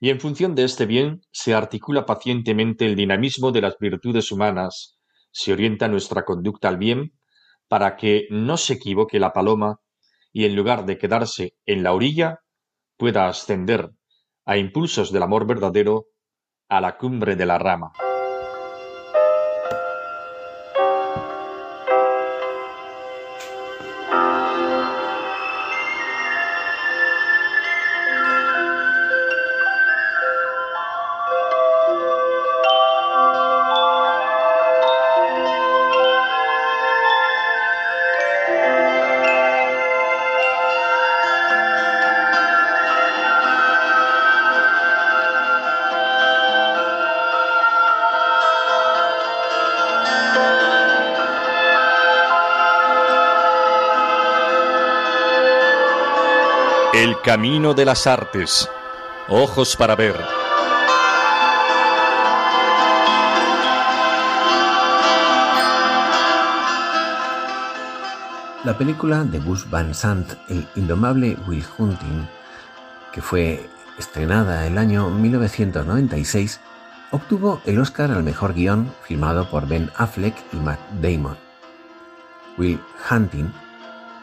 [0.00, 4.98] Y en función de este bien se articula pacientemente el dinamismo de las virtudes humanas,
[5.30, 7.12] se orienta nuestra conducta al bien,
[7.68, 9.80] para que no se equivoque la paloma
[10.32, 12.40] y en lugar de quedarse en la orilla,
[12.96, 13.90] pueda ascender,
[14.44, 16.06] a impulsos del amor verdadero,
[16.68, 17.92] a la cumbre de la rama.
[57.28, 58.66] Camino de las artes.
[59.28, 60.16] Ojos para ver.
[68.64, 72.26] La película de Gus Van Sant, El indomable Will Hunting,
[73.12, 73.68] que fue
[73.98, 76.60] estrenada el año 1996,
[77.10, 81.36] obtuvo el Oscar al mejor guion firmado por Ben Affleck y Matt Damon.
[82.56, 83.52] Will Hunting,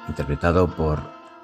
[0.08, 1.00] interpretado por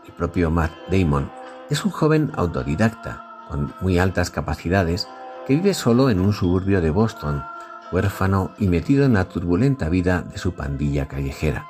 [0.08, 1.30] el propio Matt Damon,
[1.72, 5.08] es un joven autodidacta con muy altas capacidades
[5.48, 7.44] que vive solo en un suburbio de Boston,
[7.94, 11.70] huérfano y metido en la turbulenta vida de su pandilla callejera.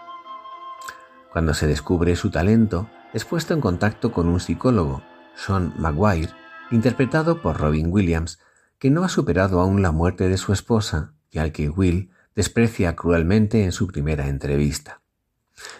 [1.31, 5.03] Cuando se descubre su talento, es puesto en contacto con un psicólogo,
[5.35, 6.33] Sean Maguire,
[6.71, 8.39] interpretado por Robin Williams,
[8.79, 12.95] que no ha superado aún la muerte de su esposa y al que Will desprecia
[12.95, 15.00] cruelmente en su primera entrevista.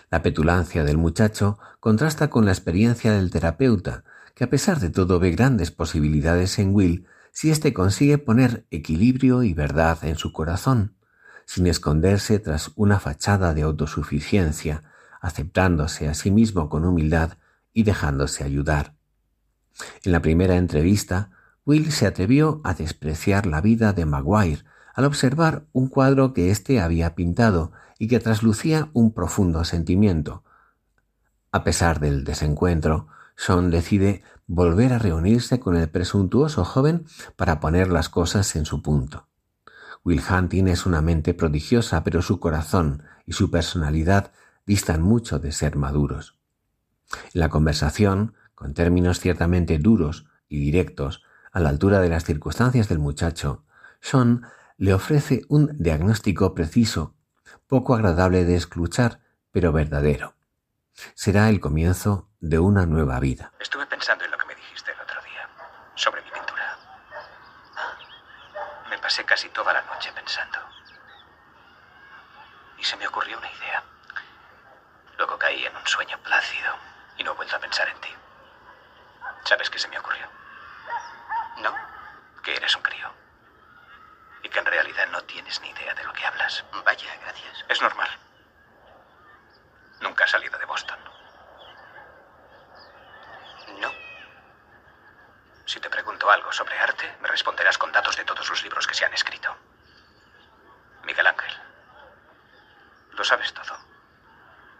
[0.10, 4.04] La petulancia del muchacho contrasta con la experiencia del terapeuta,
[4.36, 9.44] que a pesar de todo ve grandes posibilidades en Will si éste consigue poner equilibrio
[9.44, 10.96] y verdad en su corazón,
[11.46, 14.84] sin esconderse tras una fachada de autosuficiencia,
[15.22, 17.38] aceptándose a sí mismo con humildad
[17.74, 18.96] y dejándose ayudar.
[20.04, 21.32] En la primera entrevista,
[21.66, 24.64] Will se atrevió a despreciar la vida de Maguire
[24.94, 30.44] al observar un cuadro que éste había pintado y que traslucía un profundo sentimiento.
[31.52, 37.90] A pesar del desencuentro, Sean decide volver a reunirse con el presuntuoso joven para poner
[37.90, 39.28] las cosas en su punto.
[40.04, 44.32] Will Hunting es una mente prodigiosa, pero su corazón y su personalidad
[44.66, 46.38] distan mucho de ser maduros.
[47.34, 52.90] En la conversación, con términos ciertamente duros y directos, a la altura de las circunstancias
[52.90, 53.64] del muchacho,
[54.00, 54.44] Sean
[54.82, 57.14] le ofrece un diagnóstico preciso
[57.68, 59.20] poco agradable de escuchar,
[59.52, 60.34] pero verdadero.
[61.14, 63.54] Será el comienzo de una nueva vida.
[63.60, 65.48] Estuve pensando en lo que me dijiste el otro día,
[65.94, 66.80] sobre mi pintura.
[68.90, 70.58] Me pasé casi toda la noche pensando.
[72.80, 73.84] Y se me ocurrió una idea.
[75.20, 76.74] Luego caí en un sueño plácido
[77.20, 78.10] y no he vuelto a pensar en ti.
[79.44, 80.26] ¿Sabes qué se me ocurrió?
[81.62, 81.72] ¿No?
[82.42, 83.22] Que eres un crío
[84.52, 86.64] que en realidad no tienes ni idea de lo que hablas.
[86.86, 87.66] Vaya, gracias.
[87.70, 88.10] Es normal.
[90.02, 91.00] Nunca has salido de Boston.
[93.80, 93.92] No.
[95.66, 98.94] Si te pregunto algo sobre arte, me responderás con datos de todos los libros que
[98.94, 99.56] se han escrito.
[101.04, 101.54] Miguel Ángel.
[103.12, 103.78] Lo sabes todo.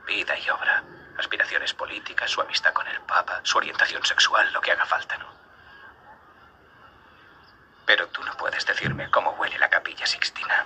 [0.06, 0.84] Vida y obra.
[1.18, 5.41] Aspiraciones políticas, su amistad con el Papa, su orientación sexual, lo que haga falta, ¿no?
[7.92, 10.66] Pero tú no puedes decirme cómo huele la capilla Sixtina.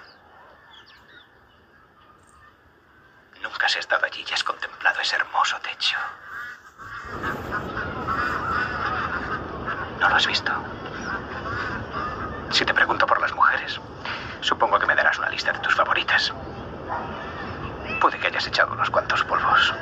[3.41, 5.97] Nunca has estado allí y has contemplado ese hermoso techo.
[9.99, 10.51] ¿No lo has visto?
[12.51, 13.81] Si te pregunto por las mujeres,
[14.41, 16.31] supongo que me darás una lista de tus favoritas.
[17.99, 19.73] Puede que hayas echado unos cuantos polvos.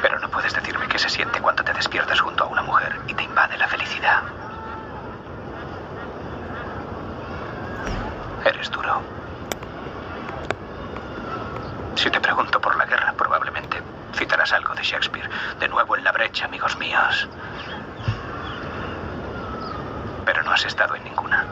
[0.00, 3.12] Pero no puedes decirme qué se siente cuando te despiertas junto a una mujer y
[3.12, 4.22] te invade la felicidad.
[8.42, 9.02] Eres duro.
[11.96, 13.82] Si te pregunto por la guerra, probablemente
[14.14, 15.28] citarás algo de Shakespeare.
[15.60, 17.28] De nuevo en la brecha, amigos míos.
[20.24, 21.44] Pero no has estado en ninguna.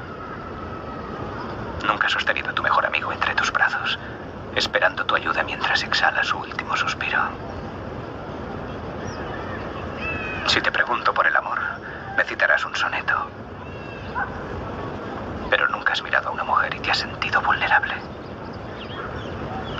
[1.86, 3.98] Nunca has sostenido a tu mejor amigo entre tus brazos,
[4.56, 7.53] esperando tu ayuda mientras exhala su último suspiro.
[10.46, 11.58] Si te pregunto por el amor,
[12.16, 13.14] me citarás un soneto.
[15.50, 17.94] Pero nunca has mirado a una mujer y te has sentido vulnerable.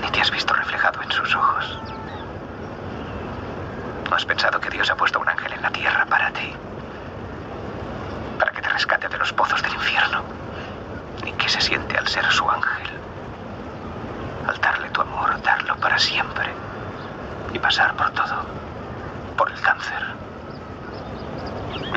[0.01, 1.79] Ni te has visto reflejado en sus ojos.
[4.09, 6.55] No has pensado que Dios ha puesto un ángel en la tierra para ti.
[8.39, 10.23] Para que te rescate de los pozos del infierno.
[11.23, 12.89] Ni qué se siente al ser su ángel.
[14.49, 16.53] Al darle tu amor, darlo para siempre.
[17.53, 18.45] Y pasar por todo.
[19.37, 20.24] Por el cáncer.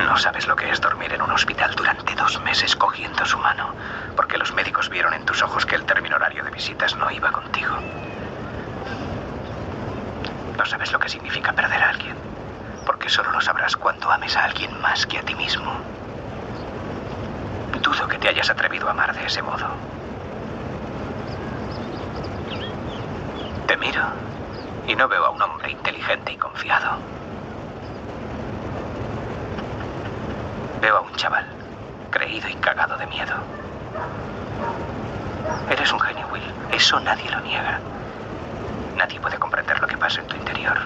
[0.04, 3.74] No sabes lo que es dormir en un hospital durante dos meses cogiendo su mano,
[4.16, 7.30] porque los médicos vieron en tus ojos que el término horario de visitas no iba
[7.30, 7.74] contigo.
[10.56, 12.16] No sabes lo que significa perder a alguien,
[12.86, 15.72] porque solo lo sabrás cuando ames a alguien más que a ti mismo.
[17.80, 19.66] Dudo que te hayas atrevido a amar de ese modo.
[23.66, 24.02] Te miro
[24.86, 26.98] y no veo a un hombre inteligente y confiado.
[30.80, 31.44] Veo a un chaval,
[32.12, 33.34] creído y cagado de miedo.
[35.68, 36.54] Eres un genio, Will.
[36.70, 37.80] Eso nadie lo niega.
[38.96, 40.78] Nadie puede comprender lo que pasa en tu interior.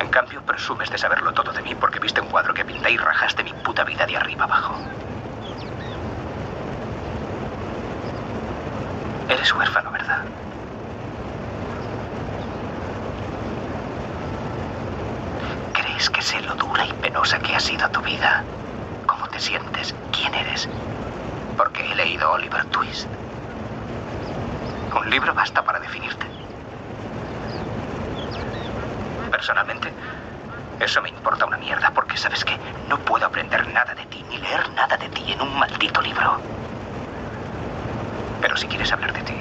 [0.00, 2.96] En cambio, presumes de saberlo todo de mí porque viste un cuadro que pinté y
[2.96, 4.74] rajaste mi puta vida de arriba abajo.
[9.28, 10.24] Eres huérfano, ¿verdad?
[15.72, 18.42] ¿Crees que sé lo dura y penosa que ha sido tu vida?
[19.06, 19.94] ¿Cómo te sientes?
[20.10, 20.68] ¿Quién eres?
[21.56, 23.06] Porque he leído Oliver Twist.
[24.92, 26.26] Un libro basta para definirte.
[29.30, 29.92] Personalmente,
[30.80, 32.58] eso me importa una mierda porque sabes que
[32.88, 36.40] no puedo aprender nada de ti ni leer nada de ti en un maldito libro.
[38.40, 39.36] Pero si quieres hablar de ti,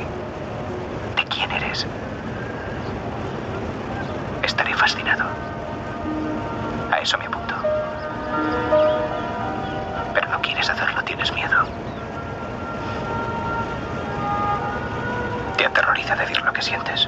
[1.16, 1.88] de quién eres,
[4.44, 5.55] estaré fascinado.
[11.06, 11.56] Tienes miedo.
[15.58, 17.08] Te aterroriza decir lo que sientes.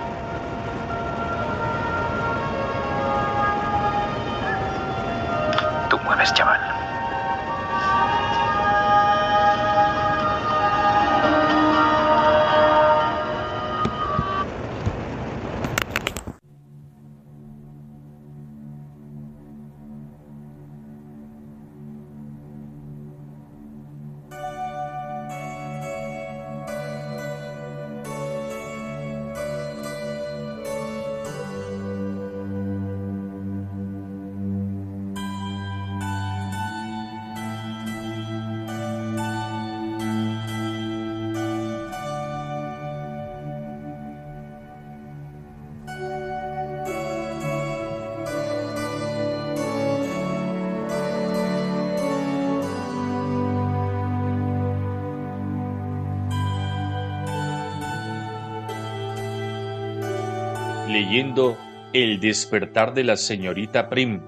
[61.93, 64.21] El despertar de la señorita Prim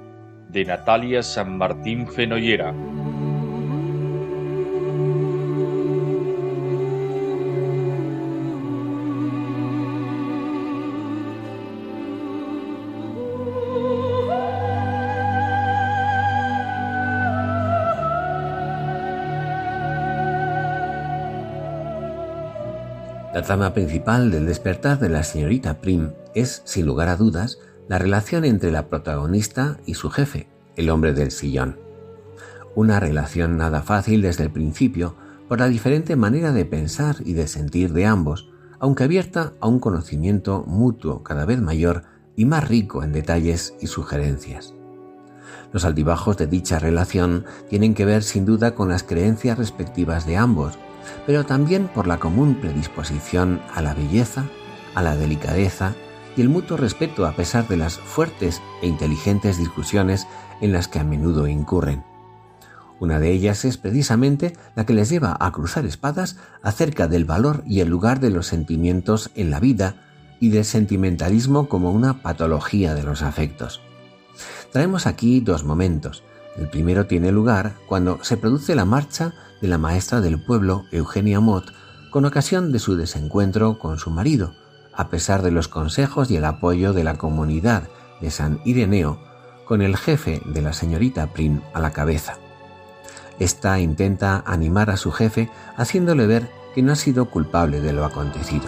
[0.50, 2.74] de Natalia San Martín Fenollera.
[23.32, 27.98] La trama principal del despertar de la señorita Prim es, sin lugar a dudas, la
[27.98, 31.80] relación entre la protagonista y su jefe, el hombre del sillón.
[32.76, 35.16] Una relación nada fácil desde el principio,
[35.48, 38.50] por la diferente manera de pensar y de sentir de ambos,
[38.80, 42.04] aunque abierta a un conocimiento mutuo cada vez mayor
[42.36, 44.76] y más rico en detalles y sugerencias.
[45.74, 50.38] Los altibajos de dicha relación tienen que ver sin duda con las creencias respectivas de
[50.38, 50.78] ambos,
[51.26, 54.46] pero también por la común predisposición a la belleza,
[54.96, 55.96] a la delicadeza
[56.36, 60.28] y el mutuo respeto a pesar de las fuertes e inteligentes discusiones
[60.62, 62.04] en las que a menudo incurren.
[63.00, 67.64] Una de ellas es precisamente la que les lleva a cruzar espadas acerca del valor
[67.66, 69.96] y el lugar de los sentimientos en la vida
[70.40, 73.82] y del sentimentalismo como una patología de los afectos.
[74.72, 76.24] Traemos aquí dos momentos.
[76.58, 81.40] El primero tiene lugar cuando se produce la marcha de la maestra del pueblo, Eugenia
[81.40, 81.72] Mott,
[82.12, 84.54] con ocasión de su desencuentro con su marido,
[85.00, 87.84] a pesar de los consejos y el apoyo de la comunidad
[88.20, 89.18] de San Ireneo,
[89.64, 92.38] con el jefe de la señorita Prim a la cabeza.
[93.40, 98.04] Esta intenta animar a su jefe haciéndole ver que no ha sido culpable de lo
[98.04, 98.66] acontecido.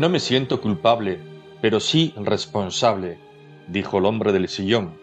[0.00, 1.20] No me siento culpable,
[1.60, 3.18] pero sí responsable,
[3.68, 4.98] dijo el hombre del sillón.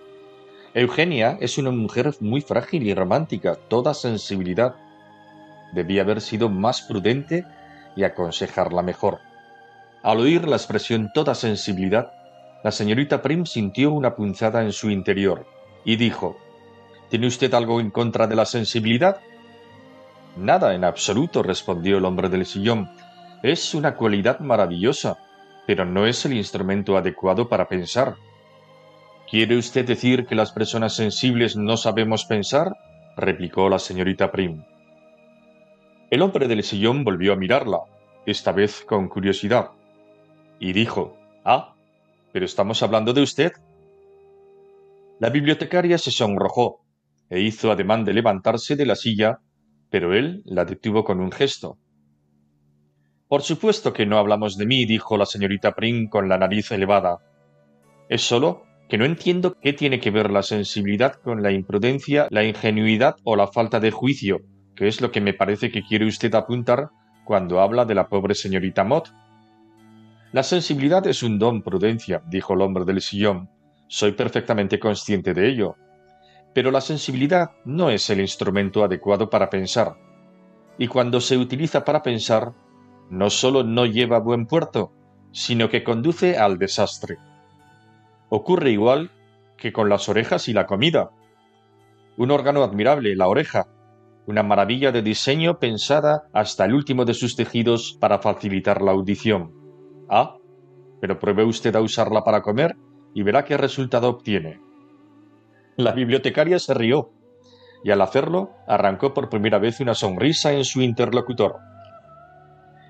[0.74, 4.74] Eugenia es una mujer muy frágil y romántica, toda sensibilidad.
[5.72, 7.46] Debía haber sido más prudente
[7.96, 9.20] y aconsejarla mejor.
[10.02, 12.12] Al oír la expresión toda sensibilidad,
[12.64, 15.46] la señorita Prim sintió una punzada en su interior
[15.86, 16.40] y dijo
[17.12, 19.22] ¿Tiene usted algo en contra de la sensibilidad?
[20.38, 22.90] Nada en absoluto, respondió el hombre del sillón.
[23.44, 25.18] Es una cualidad maravillosa,
[25.68, 28.16] pero no es el instrumento adecuado para pensar.
[29.30, 32.76] ¿Quiere usted decir que las personas sensibles no sabemos pensar?
[33.16, 34.64] replicó la señorita Prim.
[36.10, 37.80] El hombre del sillón volvió a mirarla,
[38.26, 39.72] esta vez con curiosidad,
[40.60, 41.76] y dijo, Ah,
[42.32, 43.52] pero estamos hablando de usted.
[45.20, 46.82] La bibliotecaria se sonrojó
[47.30, 49.40] e hizo ademán de levantarse de la silla,
[49.90, 51.78] pero él la detuvo con un gesto.
[53.28, 57.20] Por supuesto que no hablamos de mí, dijo la señorita Prim con la nariz elevada.
[58.08, 62.46] Es solo que no entiendo qué tiene que ver la sensibilidad con la imprudencia, la
[62.46, 64.40] ingenuidad o la falta de juicio,
[64.76, 66.90] que es lo que me parece que quiere usted apuntar
[67.26, 69.10] cuando habla de la pobre señorita Mott.
[70.32, 73.50] La sensibilidad es un don, prudencia, dijo el hombre del sillón.
[73.90, 75.76] Soy perfectamente consciente de ello.
[76.54, 79.98] Pero la sensibilidad no es el instrumento adecuado para pensar.
[80.78, 82.54] Y cuando se utiliza para pensar,
[83.10, 84.92] no solo no lleva buen puerto,
[85.32, 87.18] sino que conduce al desastre.
[88.30, 89.12] Ocurre igual
[89.58, 91.12] que con las orejas y la comida.
[92.18, 93.68] Un órgano admirable, la oreja,
[94.26, 99.54] una maravilla de diseño pensada hasta el último de sus tejidos para facilitar la audición.
[100.10, 100.36] Ah,
[101.00, 102.76] pero pruebe usted a usarla para comer
[103.14, 104.60] y verá qué resultado obtiene.
[105.78, 107.12] La bibliotecaria se rió
[107.84, 111.58] y al hacerlo arrancó por primera vez una sonrisa en su interlocutor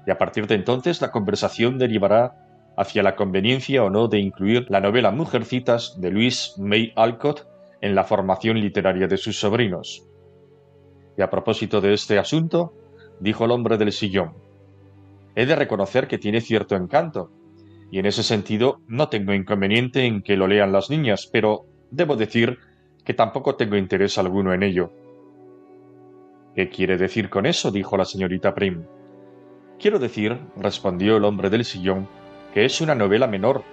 [0.08, 4.66] y a partir de entonces la conversación derivará hacia la conveniencia o no de incluir
[4.70, 7.46] la novela Mujercitas de Louis May Alcott
[7.82, 10.08] en la formación literaria de sus sobrinos.
[11.18, 12.74] Y a propósito de este asunto,
[13.20, 14.34] dijo el hombre del sillón,
[15.36, 17.30] he de reconocer que tiene cierto encanto,
[17.92, 22.16] y en ese sentido no tengo inconveniente en que lo lean las niñas, pero debo
[22.16, 22.60] decir
[23.04, 24.92] que tampoco tengo interés alguno en ello.
[26.56, 27.72] ¿Qué quiere decir con eso?
[27.72, 28.86] dijo la señorita Prim.
[29.80, 32.08] Quiero decir, respondió el hombre del sillón,
[32.54, 33.64] que es una novela menor,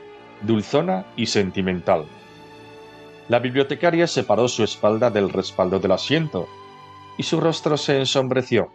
[0.42, 2.04] dulzona y sentimental.
[3.28, 6.46] La bibliotecaria separó su espalda del respaldo del asiento,
[7.16, 8.70] y su rostro se ensombreció.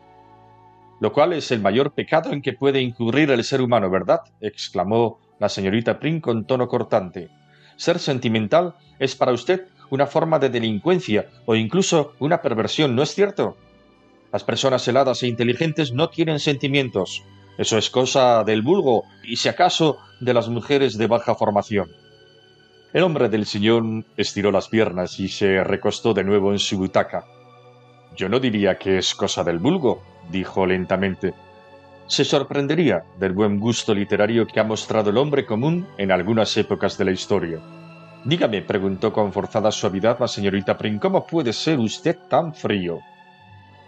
[1.00, 4.22] Lo cual es el mayor pecado en que puede incurrir el ser humano, ¿verdad?
[4.42, 7.30] exclamó la señorita Prim con tono cortante.
[7.76, 13.14] Ser sentimental es para usted una forma de delincuencia o incluso una perversión, ¿no es
[13.14, 13.56] cierto?
[14.32, 17.24] Las personas heladas e inteligentes no tienen sentimientos.
[17.58, 21.90] Eso es cosa del vulgo y si acaso de las mujeres de baja formación.
[22.94, 27.26] El hombre del sillón estiró las piernas y se recostó de nuevo en su butaca.
[28.16, 30.02] Yo no diría que es cosa del vulgo,
[30.32, 31.34] dijo lentamente.
[32.08, 36.98] Se sorprendería del buen gusto literario que ha mostrado el hombre común en algunas épocas
[36.98, 37.60] de la historia.
[38.26, 43.00] Dígame, preguntó con forzada suavidad la señorita Prim, ¿cómo puede ser usted tan frío?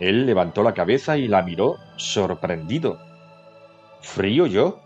[0.01, 2.97] Él levantó la cabeza y la miró sorprendido.
[4.01, 4.79] ¿Frío yo?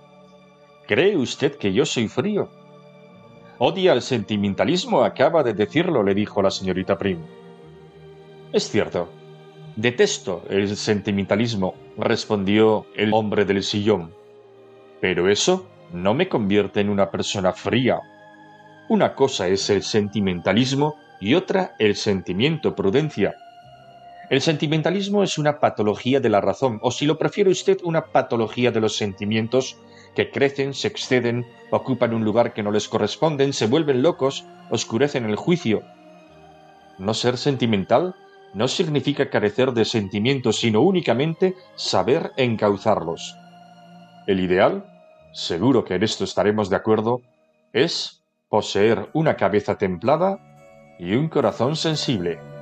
[0.87, 2.49] ¿Cree usted que yo soy frío?
[3.57, 7.19] Odia el sentimentalismo, acaba de decirlo, le dijo la señorita Prim.
[8.51, 9.07] Es cierto.
[9.77, 14.13] Detesto el sentimentalismo, respondió el hombre del sillón.
[14.99, 18.01] Pero eso no me convierte en una persona fría.
[18.89, 23.35] Una cosa es el sentimentalismo y otra el sentimiento prudencia.
[24.29, 28.71] El sentimentalismo es una patología de la razón, o si lo prefiere usted, una patología
[28.71, 29.77] de los sentimientos
[30.15, 35.25] que crecen, se exceden, ocupan un lugar que no les corresponde, se vuelven locos, oscurecen
[35.25, 35.83] el juicio.
[36.97, 38.15] No ser sentimental
[38.55, 43.35] no significa carecer de sentimientos, sino únicamente saber encauzarlos.
[44.25, 44.85] El ideal,
[45.33, 47.21] seguro que en esto estaremos de acuerdo,
[47.73, 50.39] es poseer una cabeza templada
[50.97, 52.54] y un corazón sensible.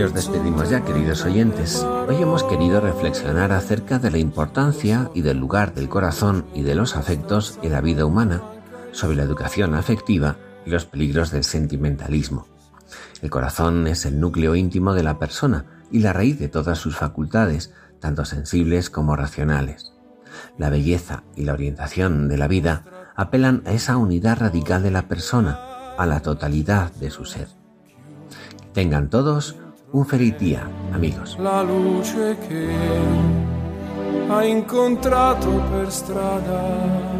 [0.00, 1.84] Nos despedimos ya, queridos oyentes.
[2.08, 6.74] Hoy hemos querido reflexionar acerca de la importancia y del lugar del corazón y de
[6.74, 8.42] los afectos en la vida humana,
[8.92, 12.46] sobre la educación afectiva y los peligros del sentimentalismo.
[13.20, 16.96] El corazón es el núcleo íntimo de la persona y la raíz de todas sus
[16.96, 19.92] facultades, tanto sensibles como racionales.
[20.56, 25.08] La belleza y la orientación de la vida apelan a esa unidad radical de la
[25.08, 25.58] persona,
[25.98, 27.59] a la totalidad de su ser.
[28.72, 29.56] Tengan todos
[29.92, 31.36] un feliz día, amigos.
[31.40, 32.68] La luce che
[34.28, 37.19] ha incontrato per strada